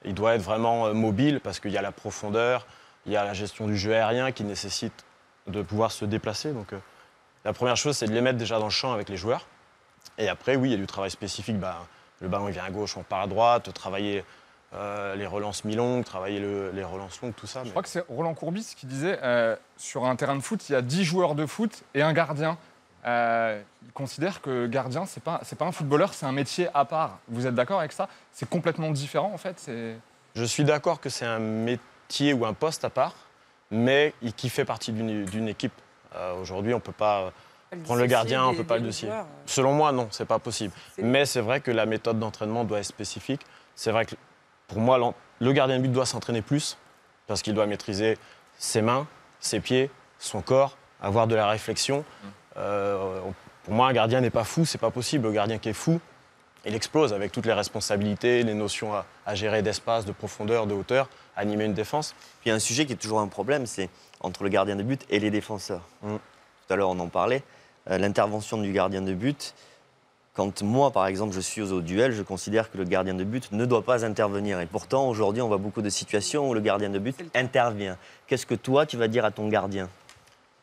Il 0.04 0.14
doit 0.14 0.34
être 0.34 0.42
vraiment 0.42 0.92
mobile 0.94 1.40
parce 1.40 1.60
qu'il 1.60 1.70
y 1.70 1.78
a 1.78 1.82
la 1.82 1.92
profondeur, 1.92 2.66
il 3.06 3.12
y 3.12 3.16
a 3.16 3.24
la 3.24 3.34
gestion 3.34 3.66
du 3.66 3.76
jeu 3.76 3.94
aérien 3.94 4.32
qui 4.32 4.42
nécessite 4.42 5.04
de 5.46 5.62
pouvoir 5.62 5.92
se 5.92 6.06
déplacer. 6.06 6.52
Donc, 6.52 6.72
la 7.44 7.52
première 7.52 7.76
chose, 7.76 7.96
c'est 7.96 8.06
de 8.06 8.12
les 8.12 8.20
mettre 8.20 8.38
déjà 8.38 8.58
dans 8.58 8.64
le 8.66 8.70
champ 8.70 8.92
avec 8.92 9.08
les 9.08 9.16
joueurs. 9.16 9.46
Et 10.18 10.28
après, 10.28 10.56
oui, 10.56 10.68
il 10.68 10.72
y 10.72 10.74
a 10.74 10.78
du 10.78 10.86
travail 10.86 11.10
spécifique. 11.10 11.58
Bah, 11.58 11.86
le 12.20 12.28
ballon 12.28 12.48
il 12.48 12.52
vient 12.52 12.64
à 12.64 12.70
gauche, 12.70 12.96
on 12.96 13.02
part 13.02 13.20
à 13.22 13.26
droite, 13.26 13.72
travailler 13.72 14.24
euh, 14.74 15.14
les 15.14 15.26
relances 15.26 15.64
mi-longues, 15.64 16.04
travailler 16.04 16.40
le- 16.40 16.70
les 16.72 16.82
relances 16.84 17.20
longues, 17.20 17.34
tout 17.36 17.46
ça. 17.46 17.60
Je 17.60 17.64
mais- 17.66 17.70
crois 17.70 17.82
que 17.82 17.88
c'est 17.88 18.04
Roland 18.08 18.34
Courbis 18.34 18.74
qui 18.76 18.86
disait 18.86 19.18
euh, 19.22 19.54
sur 19.76 20.04
un 20.04 20.16
terrain 20.16 20.34
de 20.36 20.40
foot, 20.40 20.68
il 20.68 20.72
y 20.72 20.74
a 20.74 20.82
10 20.82 21.04
joueurs 21.04 21.34
de 21.34 21.46
foot 21.46 21.82
et 21.94 22.02
un 22.02 22.12
gardien. 22.12 22.56
Euh, 23.06 23.60
il 23.84 23.92
considère 23.92 24.40
que 24.40 24.66
gardien, 24.66 25.04
c'est 25.04 25.22
pas 25.22 25.40
c'est 25.44 25.58
pas 25.58 25.66
un 25.66 25.72
footballeur, 25.72 26.14
c'est 26.14 26.24
un 26.26 26.32
métier 26.32 26.68
à 26.74 26.84
part. 26.86 27.18
Vous 27.28 27.46
êtes 27.46 27.54
d'accord 27.54 27.78
avec 27.80 27.92
ça? 27.92 28.08
C'est 28.32 28.48
complètement 28.48 28.90
différent 28.90 29.30
en 29.32 29.38
fait. 29.38 29.70
Je 30.34 30.44
suis 30.44 30.64
d'accord 30.64 31.00
que 31.00 31.10
c'est 31.10 31.26
un 31.26 31.38
métier 31.38 32.32
ou 32.32 32.46
un 32.46 32.54
poste 32.54 32.84
à 32.84 32.90
part, 32.90 33.14
mais 33.70 34.14
qui 34.36 34.48
fait 34.48 34.64
partie 34.64 34.90
d'une 34.92 35.24
d'une 35.26 35.48
équipe. 35.48 35.74
Euh, 36.14 36.40
Aujourd'hui, 36.40 36.72
on 36.74 36.78
ne 36.78 36.82
peut 36.82 36.92
pas. 36.92 37.32
Prendre 37.84 38.00
le 38.00 38.06
gardien, 38.06 38.46
on 38.46 38.54
peut 38.54 38.62
pas 38.62 38.76
le 38.76 38.84
dossier. 38.84 39.08
Selon 39.46 39.72
moi, 39.72 39.90
non, 39.90 40.06
c'est 40.12 40.26
pas 40.26 40.38
possible. 40.38 40.72
Mais 40.98 41.26
c'est 41.26 41.40
vrai 41.40 41.60
que 41.60 41.72
la 41.72 41.86
méthode 41.86 42.20
d'entraînement 42.20 42.62
doit 42.62 42.78
être 42.78 42.84
spécifique. 42.84 43.40
C'est 43.74 43.90
vrai 43.90 44.06
que 44.06 44.14
pour 44.68 44.78
moi, 44.78 45.14
le 45.40 45.52
gardien 45.52 45.78
de 45.78 45.82
but 45.82 45.90
doit 45.90 46.06
s'entraîner 46.06 46.40
plus 46.40 46.78
parce 47.26 47.42
qu'il 47.42 47.52
doit 47.54 47.66
maîtriser 47.66 48.16
ses 48.58 48.80
mains, 48.80 49.08
ses 49.40 49.58
pieds, 49.58 49.90
son 50.20 50.40
corps, 50.40 50.76
avoir 51.02 51.26
de 51.26 51.34
la 51.34 51.48
réflexion. 51.48 52.04
Euh, 52.56 53.20
pour 53.64 53.74
moi, 53.74 53.88
un 53.88 53.92
gardien 53.92 54.20
n'est 54.20 54.30
pas 54.30 54.44
fou, 54.44 54.64
c'est 54.64 54.78
pas 54.78 54.90
possible. 54.90 55.26
Le 55.26 55.32
gardien 55.32 55.58
qui 55.58 55.70
est 55.70 55.74
fou, 55.74 56.00
il 56.66 56.74
explose 56.74 57.12
avec 57.12 57.32
toutes 57.32 57.46
les 57.46 57.52
responsabilités, 57.52 58.42
les 58.42 58.54
notions 58.54 58.94
à, 58.94 59.06
à 59.26 59.34
gérer 59.34 59.62
d'espace, 59.62 60.04
de 60.04 60.12
profondeur, 60.12 60.66
de 60.66 60.74
hauteur, 60.74 61.08
animer 61.36 61.64
une 61.64 61.74
défense. 61.74 62.14
Puis 62.40 62.46
il 62.46 62.48
y 62.48 62.52
a 62.52 62.54
un 62.54 62.60
sujet 62.60 62.86
qui 62.86 62.92
est 62.92 62.96
toujours 62.96 63.20
un 63.20 63.28
problème, 63.28 63.66
c'est 63.66 63.88
entre 64.20 64.42
le 64.42 64.48
gardien 64.48 64.76
de 64.76 64.82
but 64.82 65.04
et 65.10 65.20
les 65.20 65.30
défenseurs. 65.30 65.82
Mm. 66.02 66.16
Tout 66.66 66.72
à 66.72 66.76
l'heure, 66.76 66.90
on 66.90 66.98
en 66.98 67.08
parlait. 67.08 67.42
Euh, 67.90 67.98
L'intervention 67.98 68.56
du 68.58 68.72
gardien 68.72 69.02
de 69.02 69.12
but, 69.12 69.54
quand 70.32 70.62
moi, 70.62 70.90
par 70.90 71.06
exemple, 71.06 71.34
je 71.34 71.40
suis 71.40 71.60
au 71.60 71.80
duel, 71.80 72.12
je 72.12 72.22
considère 72.22 72.70
que 72.70 72.78
le 72.78 72.84
gardien 72.84 73.14
de 73.14 73.22
but 73.22 73.52
ne 73.52 73.66
doit 73.66 73.82
pas 73.82 74.04
intervenir. 74.04 74.58
Et 74.60 74.66
pourtant, 74.66 75.08
aujourd'hui, 75.08 75.42
on 75.42 75.48
voit 75.48 75.58
beaucoup 75.58 75.82
de 75.82 75.90
situations 75.90 76.48
où 76.48 76.54
le 76.54 76.60
gardien 76.60 76.90
de 76.90 76.98
but 76.98 77.16
intervient. 77.34 77.96
Qu'est-ce 78.26 78.46
que 78.46 78.54
toi, 78.54 78.86
tu 78.86 78.96
vas 78.96 79.06
dire 79.06 79.24
à 79.24 79.30
ton 79.30 79.48
gardien? 79.48 79.88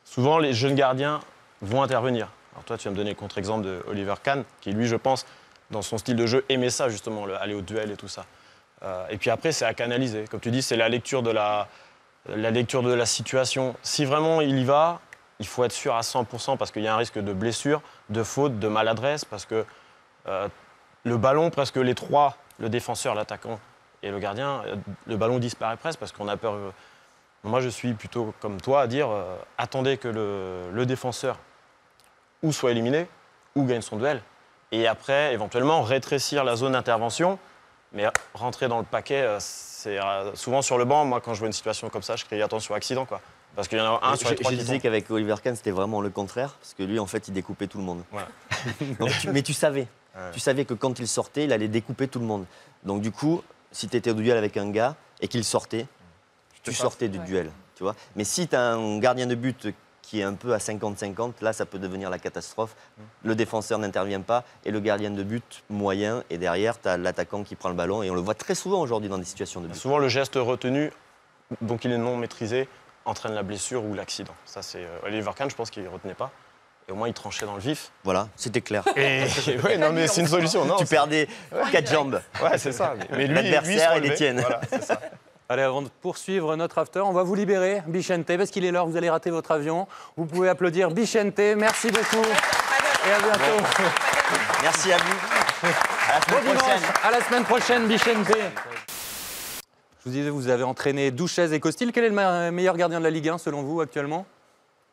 Souvent, 0.03 0.39
les 0.39 0.53
jeunes 0.53 0.75
gardiens 0.75 1.22
vont 1.62 1.84
intervenir. 1.84 2.27
Alors 2.53 2.65
toi, 2.65 2.77
tu 2.77 2.86
vas 2.86 2.91
me 2.91 2.98
donner 2.98 3.12
le 3.12 3.15
contre-exemple 3.15 3.63
de 3.63 3.81
Oliver 3.88 4.15
Kahn, 4.22 4.43
qui 4.60 4.72
lui, 4.72 4.88
je 4.88 4.98
pense, 4.98 5.25
dans 5.71 5.81
son 5.81 5.97
style 5.97 6.15
de 6.15 6.25
jeu, 6.27 6.45
aimait 6.49 6.69
ça 6.69 6.89
justement, 6.89 7.25
le- 7.25 7.35
aller 7.41 7.53
au 7.53 7.61
duel 7.61 7.91
et 7.91 7.95
tout 7.97 8.07
ça. 8.07 8.25
Euh, 8.83 9.05
et 9.09 9.17
puis 9.17 9.29
après, 9.29 9.51
c'est 9.51 9.65
à 9.65 9.73
canaliser. 9.73 10.25
Comme 10.29 10.39
tu 10.39 10.51
dis, 10.51 10.61
c'est 10.61 10.75
la 10.75 10.89
lecture 10.89 11.23
de 11.23 11.31
la, 11.31 11.67
la 12.27 12.51
lecture 12.51 12.83
de 12.83 12.93
la 12.93 13.05
situation. 13.05 13.75
Si 13.81 14.05
vraiment 14.05 14.41
il 14.41 14.59
y 14.59 14.63
va, 14.65 14.99
il 15.39 15.47
faut 15.47 15.63
être 15.63 15.71
sûr 15.71 15.95
à 15.95 16.01
100% 16.01 16.57
parce 16.57 16.71
qu'il 16.71 16.83
y 16.83 16.87
a 16.87 16.93
un 16.93 16.97
risque 16.97 17.17
de 17.19 17.33
blessure, 17.33 17.81
de 18.09 18.23
faute, 18.23 18.59
de 18.59 18.67
maladresse, 18.67 19.25
parce 19.25 19.45
que 19.45 19.65
euh, 20.27 20.47
le 21.03 21.17
ballon, 21.17 21.49
presque 21.49 21.77
les 21.77 21.95
trois, 21.95 22.37
le 22.59 22.69
défenseur, 22.69 23.15
l'attaquant 23.15 23.59
et 24.03 24.11
le 24.11 24.19
gardien, 24.19 24.63
euh, 24.67 24.75
le 25.07 25.17
ballon 25.17 25.39
disparaît 25.39 25.77
presque 25.77 25.99
parce 25.99 26.11
qu'on 26.11 26.27
a 26.27 26.37
peur. 26.37 26.57
moi, 27.43 27.59
je 27.61 27.69
suis 27.69 27.93
plutôt 27.93 28.33
comme 28.39 28.59
toi 28.61 28.81
à 28.81 28.87
dire 28.87 29.09
attendez 29.57 29.97
que 29.97 30.07
le, 30.07 30.69
le 30.71 30.85
défenseur 30.85 31.37
ou 32.43 32.51
soit 32.51 32.71
éliminé 32.71 33.07
ou 33.55 33.65
gagne 33.65 33.81
son 33.81 33.97
duel. 33.97 34.21
Et 34.71 34.87
après, 34.87 35.33
éventuellement, 35.33 35.81
rétrécir 35.81 36.43
la 36.43 36.55
zone 36.55 36.73
d'intervention. 36.73 37.37
Mais 37.93 38.05
rentrer 38.33 38.69
dans 38.69 38.77
le 38.79 38.85
paquet, 38.85 39.21
euh, 39.21 39.37
C'est 39.39 39.99
euh, 39.99 40.33
souvent 40.35 40.61
sur 40.61 40.77
le 40.77 40.85
banc, 40.85 41.03
moi, 41.05 41.19
quand 41.19 41.33
je 41.33 41.39
vois 41.39 41.47
une 41.47 41.53
situation 41.53 41.89
comme 41.89 42.03
ça, 42.03 42.15
je 42.15 42.23
crie 42.23 42.41
attention 42.41 42.73
accident, 42.73 43.05
quoi. 43.05 43.19
Parce 43.55 43.67
qu'il 43.67 43.77
y 43.79 43.81
en 43.81 43.95
a 43.95 44.07
un 44.07 44.15
sur 44.15 44.29
les 44.29 44.37
je, 44.37 44.41
trois 44.41 44.51
je 44.53 44.57
disais 44.57 44.79
qu'avec 44.79 45.11
Oliver 45.11 45.35
Kahn, 45.43 45.55
c'était 45.57 45.71
vraiment 45.71 45.99
le 45.99 46.09
contraire, 46.09 46.53
parce 46.61 46.73
que 46.73 46.83
lui, 46.83 46.99
en 46.99 47.05
fait, 47.07 47.27
il 47.27 47.33
découpait 47.33 47.67
tout 47.67 47.79
le 47.79 47.83
monde. 47.83 48.03
Voilà. 48.11 48.27
Donc, 48.99 49.09
tu- 49.19 49.29
mais 49.31 49.41
tu 49.41 49.53
savais. 49.53 49.87
Ouais. 50.15 50.21
Tu 50.31 50.39
savais 50.39 50.63
que 50.63 50.73
quand 50.73 50.99
il 50.99 51.07
sortait, 51.07 51.43
il 51.43 51.51
allait 51.51 51.67
découper 51.67 52.07
tout 52.07 52.19
le 52.19 52.25
monde. 52.25 52.45
Donc, 52.83 53.01
du 53.01 53.11
coup, 53.11 53.41
si 53.73 53.89
tu 53.89 53.97
étais 53.97 54.11
au 54.11 54.13
duel 54.13 54.37
avec 54.37 54.55
un 54.55 54.69
gars 54.69 54.95
et 55.19 55.27
qu'il 55.27 55.43
sortait, 55.43 55.85
tu 56.63 56.73
sortais 56.73 57.09
du 57.09 57.19
Ouais. 57.19 57.25
duel. 57.25 57.51
Tu 57.75 57.83
vois 57.83 57.95
mais 58.15 58.23
si 58.23 58.47
tu 58.47 58.55
as 58.55 58.61
un 58.73 58.99
gardien 58.99 59.25
de 59.25 59.35
but 59.35 59.67
qui 60.01 60.20
est 60.20 60.24
un 60.24 60.34
peu 60.34 60.53
à 60.53 60.58
50-50, 60.58 61.34
là, 61.41 61.53
ça 61.53 61.65
peut 61.65 61.79
devenir 61.79 62.10
la 62.10 62.20
catastrophe. 62.20 62.75
Le 63.24 63.36
défenseur 63.36 63.79
n'intervient 63.79 64.22
pas 64.22 64.43
et 64.65 64.72
le 64.72 64.79
gardien 64.79 65.12
de 65.12 65.24
but 65.24 65.63
moyen. 65.70 66.24
Et 66.29 66.38
derrière, 66.38 66.79
tu 66.79 66.88
as 66.88 66.98
l'attaquant 66.98 67.43
qui 67.43 67.55
prend 67.55 67.70
le 67.70 67.75
ballon. 67.75 68.03
Et 68.03 68.10
on 68.10 68.15
le 68.15 68.22
voit 68.22 68.34
très 68.34 68.55
souvent 68.55 68.81
aujourd'hui 68.81 69.10
dans 69.10 69.17
des 69.17 69.25
situations 69.25 69.62
de 69.62 69.67
but. 69.67 69.75
Souvent, 69.75 70.00
le 70.00 70.10
geste 70.10 70.36
retenu, 70.36 70.91
donc 71.62 71.86
il 71.86 71.91
est 71.91 71.98
non 71.98 72.17
maîtrisé, 72.17 72.67
entraîne 73.05 73.34
la 73.34 73.43
blessure 73.43 73.84
ou 73.84 73.93
l'accident. 73.93 74.36
Ça, 74.46 74.62
c'est 74.62 74.84
euh, 74.84 75.00
Oliver 75.05 75.31
Kahn, 75.36 75.50
je 75.50 75.55
pense 75.55 75.70
qu'il 75.70 75.84
ne 75.84 75.89
retenait 75.89 76.13
pas. 76.13 76.31
Et 76.88 76.91
au 76.91 76.96
moins, 76.96 77.08
il 77.08 77.13
tranchait 77.13 77.46
dans 77.46 77.55
le 77.55 77.62
vif. 77.62 77.91
Voilà, 78.03 78.27
c'était 78.36 78.62
clair. 78.62 78.84
Et 78.96 79.25
ouais, 79.63 79.77
non, 79.77 79.91
mais 79.93 80.08
c'est 80.08 80.22
une 80.22 80.27
solution. 80.27 80.65
Non, 80.65 80.77
tu 80.77 80.86
perdais 80.86 81.27
quatre 81.72 81.91
jambes. 81.91 82.22
Ouais, 82.41 82.58
c'est 82.58 82.72
ça. 82.72 82.96
Mais, 83.12 83.27
L'adversaire 83.27 83.93
et 83.93 84.00
les 84.00 84.13
tiennes. 84.15 84.41
Voilà, 84.41 84.62
c'est 84.70 84.84
ça. 84.84 85.00
Allez, 85.51 85.63
avant 85.63 85.81
de 85.81 85.89
poursuivre 86.01 86.55
notre 86.55 86.77
after, 86.77 87.01
on 87.01 87.12
va 87.12 87.24
vous 87.24 87.36
libérer, 87.36 87.84
Bichente, 87.86 88.25
parce 88.38 88.50
qu'il 88.51 88.63
est 88.63 88.72
l'heure, 88.72 88.88
vous 88.88 88.96
allez 88.96 89.10
rater 89.10 89.31
votre 89.31 89.51
avion. 89.51 89.86
Vous 90.15 90.25
pouvez 90.25 90.48
applaudir 90.48 90.91
Bichente, 90.91 91.38
merci 91.58 91.91
beaucoup 91.91 92.25
et 93.05 93.12
à 93.12 93.20
bientôt. 93.20 93.65
Merci 94.62 94.93
à 94.93 94.98
vous. 94.98 95.67
À 96.08 96.13
la 96.13 96.20
Bon 96.20 96.38
semaine 96.39 96.55
prochaine. 96.55 96.77
dimanche, 96.79 96.96
à 97.03 97.12
la 97.12 97.22
semaine 97.22 97.43
prochaine, 97.43 97.86
Bichente. 97.89 98.27
Je 98.29 100.05
vous 100.05 100.12
disais, 100.12 100.29
vous 100.29 100.48
avez 100.48 100.63
entraîné 100.63 101.12
Douchez 101.12 101.51
et 101.53 101.60
Costil. 101.60 101.91
Quel 101.91 102.05
est 102.05 102.10
le 102.10 102.15
me- 102.15 102.51
meilleur 102.51 102.77
gardien 102.77 103.00
de 103.00 103.03
la 103.03 103.10
Ligue 103.10 103.27
1 103.27 103.38
selon 103.38 103.62
vous 103.62 103.81
actuellement? 103.81 104.25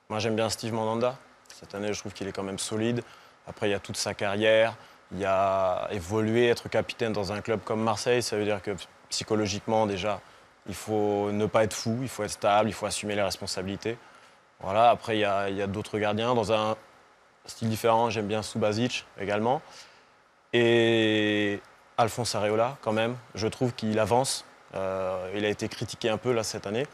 Moi, 0.08 0.18
j'aime 0.18 0.34
bien 0.34 0.48
Steve 0.50 0.72
Mandanda. 0.72 1.14
Cette 1.56 1.72
année, 1.76 1.92
je 1.92 2.00
trouve 2.00 2.12
qu'il 2.14 2.26
est 2.26 2.32
quand 2.32 2.42
même 2.42 2.58
solide. 2.58 3.04
Après, 3.46 3.68
il 3.68 3.70
y 3.70 3.74
a 3.74 3.78
toute 3.78 3.96
sa 3.96 4.12
carrière. 4.12 4.74
Il 5.12 5.20
y 5.20 5.24
a 5.24 5.86
évolué, 5.92 6.48
être 6.48 6.68
capitaine 6.68 7.12
dans 7.12 7.30
un 7.30 7.42
club 7.42 7.60
comme 7.64 7.80
Marseille. 7.80 8.24
Ça 8.24 8.36
veut 8.36 8.44
dire 8.44 8.60
que 8.60 8.72
psychologiquement, 9.08 9.86
déjà, 9.86 10.20
il 10.68 10.74
faut 10.74 11.30
ne 11.32 11.46
pas 11.46 11.64
être 11.64 11.74
fou, 11.74 11.98
il 12.02 12.08
faut 12.08 12.24
être 12.24 12.30
stable, 12.30 12.68
il 12.68 12.72
faut 12.72 12.86
assumer 12.86 13.14
les 13.14 13.22
responsabilités. 13.22 13.98
Voilà. 14.60 14.90
Après, 14.90 15.16
il 15.16 15.20
y 15.20 15.24
a, 15.24 15.66
d'autres 15.66 15.98
gardiens 15.98 16.34
dans 16.34 16.52
un 16.52 16.76
style 17.46 17.68
différent. 17.68 18.10
J'aime 18.10 18.26
bien 18.26 18.42
Subasic 18.42 19.06
également. 19.18 19.62
Et 20.52 21.60
Alphonse 21.96 22.34
Areola, 22.34 22.76
quand 22.82 22.92
même, 22.92 23.16
je 23.34 23.46
trouve 23.48 23.72
qu'il 23.72 23.98
avance. 23.98 24.44
Euh, 24.74 25.32
il 25.34 25.44
a 25.44 25.48
été 25.48 25.68
critiqué 25.68 26.10
un 26.10 26.18
peu 26.18 26.32
là 26.32 26.42
cette 26.42 26.66
année. 26.66 26.86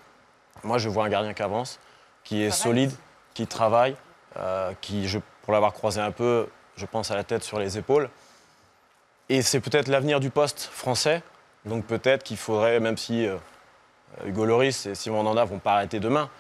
Moi, 0.63 0.79
je 0.79 0.89
vois 0.89 1.05
un 1.05 1.09
gardien 1.09 1.35
qui 1.35 1.43
avance, 1.43 1.81
qui 2.23 2.43
est 2.43 2.51
solide, 2.51 2.93
qui 3.35 3.47
travaille, 3.47 3.97
euh, 4.37 4.73
qui, 4.81 5.09
je, 5.09 5.19
pour 5.43 5.53
l'avoir 5.53 5.73
croisé 5.73 6.01
un 6.01 6.13
peu, 6.13 6.49
je 6.77 6.87
pense 6.87 7.11
à 7.11 7.17
la 7.17 7.25
tête 7.25 7.43
sur 7.43 7.59
les 7.59 7.77
épaules. 7.77 8.09
Et 9.29 9.43
c'est 9.43 9.61
peut-être 9.61 9.89
l'avenir 9.89 10.21
du 10.21 10.31
poste 10.31 10.61
français. 10.61 11.23
Donc 11.65 11.87
peut-être 11.87 12.23
qu'il 12.23 12.37
faudrait, 12.37 12.79
même 12.79 12.97
si 12.97 13.27
euh, 13.27 13.37
Hugo 14.27 14.45
Loris 14.45 14.87
et 14.87 14.95
Simon 14.95 15.23
Nanda 15.23 15.45
vont 15.45 15.59
pas 15.59 15.75
arrêter 15.75 16.01
demain, 16.01 16.31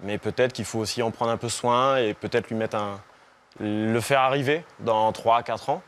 mais 0.00 0.18
peut-être 0.18 0.52
qu'il 0.52 0.64
faut 0.64 0.78
aussi 0.78 1.02
en 1.02 1.10
prendre 1.10 1.30
un 1.30 1.36
peu 1.36 1.48
soin 1.48 1.96
et 1.96 2.14
peut-être 2.14 2.48
lui 2.48 2.56
mettre 2.56 2.76
un, 2.76 3.00
le 3.58 4.00
faire 4.00 4.20
arriver 4.20 4.64
dans 4.80 5.10
3-4 5.12 5.70
ans. 5.70 5.82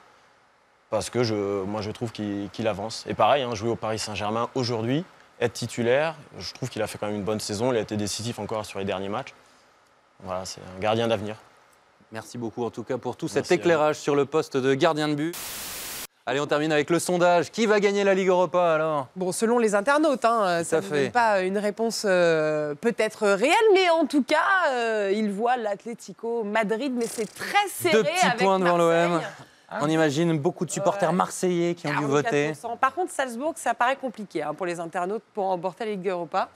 Parce 0.90 1.08
que 1.08 1.24
je, 1.24 1.62
moi, 1.62 1.80
je 1.80 1.90
trouve 1.90 2.12
qu'il 2.12 2.68
avance. 2.68 3.04
Et 3.08 3.14
pareil, 3.14 3.42
hein, 3.42 3.54
jouer 3.54 3.70
au 3.70 3.76
Paris 3.76 3.98
Saint-Germain 3.98 4.50
aujourd'hui, 4.54 5.04
être 5.40 5.54
titulaire, 5.54 6.14
je 6.38 6.52
trouve 6.52 6.68
qu'il 6.68 6.82
a 6.82 6.86
fait 6.86 6.98
quand 6.98 7.06
même 7.06 7.16
une 7.16 7.24
bonne 7.24 7.40
saison. 7.40 7.72
Il 7.72 7.78
a 7.78 7.80
été 7.80 7.96
décisif 7.96 8.38
encore 8.38 8.66
sur 8.66 8.78
les 8.78 8.84
derniers 8.84 9.08
matchs. 9.08 9.32
Voilà, 10.22 10.44
c'est 10.44 10.60
un 10.60 10.80
gardien 10.80 11.08
d'avenir. 11.08 11.36
Merci 12.12 12.36
beaucoup 12.36 12.62
en 12.64 12.70
tout 12.70 12.84
cas 12.84 12.98
pour 12.98 13.16
tout 13.16 13.26
cet 13.26 13.36
Merci 13.36 13.54
à 13.54 13.56
éclairage 13.56 13.96
sur 13.96 14.14
le 14.14 14.26
poste 14.26 14.58
de 14.58 14.74
gardien 14.74 15.08
de 15.08 15.14
but. 15.14 15.36
Allez, 16.24 16.38
on 16.38 16.46
termine 16.46 16.70
avec 16.70 16.88
le 16.88 17.00
sondage. 17.00 17.50
Qui 17.50 17.66
va 17.66 17.80
gagner 17.80 18.04
la 18.04 18.14
Ligue 18.14 18.28
Europa 18.28 18.74
alors? 18.74 19.08
Bon, 19.16 19.32
selon 19.32 19.58
les 19.58 19.74
internautes, 19.74 20.24
hein, 20.24 20.62
ça 20.62 20.80
ne 20.80 21.08
pas 21.08 21.40
une 21.42 21.58
réponse 21.58 22.04
euh, 22.08 22.76
peut-être 22.76 23.26
réelle, 23.26 23.52
mais 23.74 23.90
en 23.90 24.06
tout 24.06 24.22
cas, 24.22 24.36
euh, 24.70 25.10
ils 25.12 25.32
voient 25.32 25.56
l'Atlético 25.56 26.44
Madrid, 26.44 26.92
mais 26.96 27.06
c'est 27.08 27.26
très 27.26 27.66
serré. 27.68 27.94
Deux 27.94 28.04
petits 28.04 28.26
avec 28.26 28.38
points 28.38 28.60
devant 28.60 28.76
l'OM. 28.76 29.20
On 29.80 29.88
imagine 29.88 30.38
beaucoup 30.38 30.64
de 30.64 30.70
supporters 30.70 31.10
Ouais. 31.10 31.16
marseillais 31.16 31.74
qui 31.74 31.88
ont 31.88 31.98
dû 31.98 32.04
voter. 32.04 32.52
44%. 32.52 32.76
Par 32.78 32.94
contre, 32.94 33.10
Salzbourg, 33.10 33.54
ça 33.56 33.74
paraît 33.74 33.96
compliqué 33.96 34.42
hein, 34.42 34.54
pour 34.54 34.66
les 34.66 34.78
internautes 34.78 35.22
pour 35.34 35.46
remporter 35.46 35.86
la 35.86 35.90
Ligue 35.92 36.08
Europa. 36.08 36.48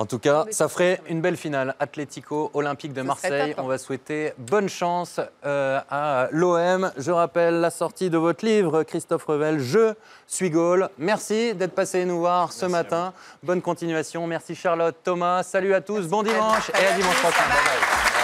En 0.00 0.06
tout 0.06 0.20
cas, 0.20 0.44
ça 0.52 0.68
ferait 0.68 1.00
une 1.08 1.20
belle 1.20 1.36
finale. 1.36 1.74
Atlético 1.80 2.52
Olympique 2.54 2.92
de 2.92 3.02
Marseille. 3.02 3.50
hein. 3.50 3.54
On 3.62 3.66
va 3.66 3.78
souhaiter 3.78 4.32
bonne 4.38 4.68
chance 4.68 5.18
euh, 5.44 5.80
à 5.90 6.28
l'OM. 6.30 6.92
Je 6.96 7.10
rappelle 7.10 7.58
la 7.60 7.70
sortie 7.70 8.08
de 8.08 8.16
votre 8.16 8.44
livre, 8.44 8.84
Christophe 8.84 9.24
Revel, 9.24 9.58
Je 9.58 9.94
suis 10.28 10.50
Gaulle. 10.50 10.88
Merci 10.98 11.52
d'être 11.54 11.74
passé 11.74 12.04
nous 12.04 12.20
voir 12.20 12.52
ce 12.52 12.66
Merci 12.66 12.72
matin. 12.72 13.12
Bonne 13.42 13.60
continuation. 13.60 14.24
Merci 14.28 14.54
Charlotte, 14.54 14.96
Thomas. 15.02 15.42
Salut 15.42 15.74
à 15.74 15.80
tous. 15.80 16.06
Bon 16.06 16.22
dimanche 16.22 16.70
et 16.80 16.86
à 16.86 16.92
dimanche 16.92 17.20
prochain. 17.20 17.48
Bye 17.48 17.64
bye. 17.64 18.17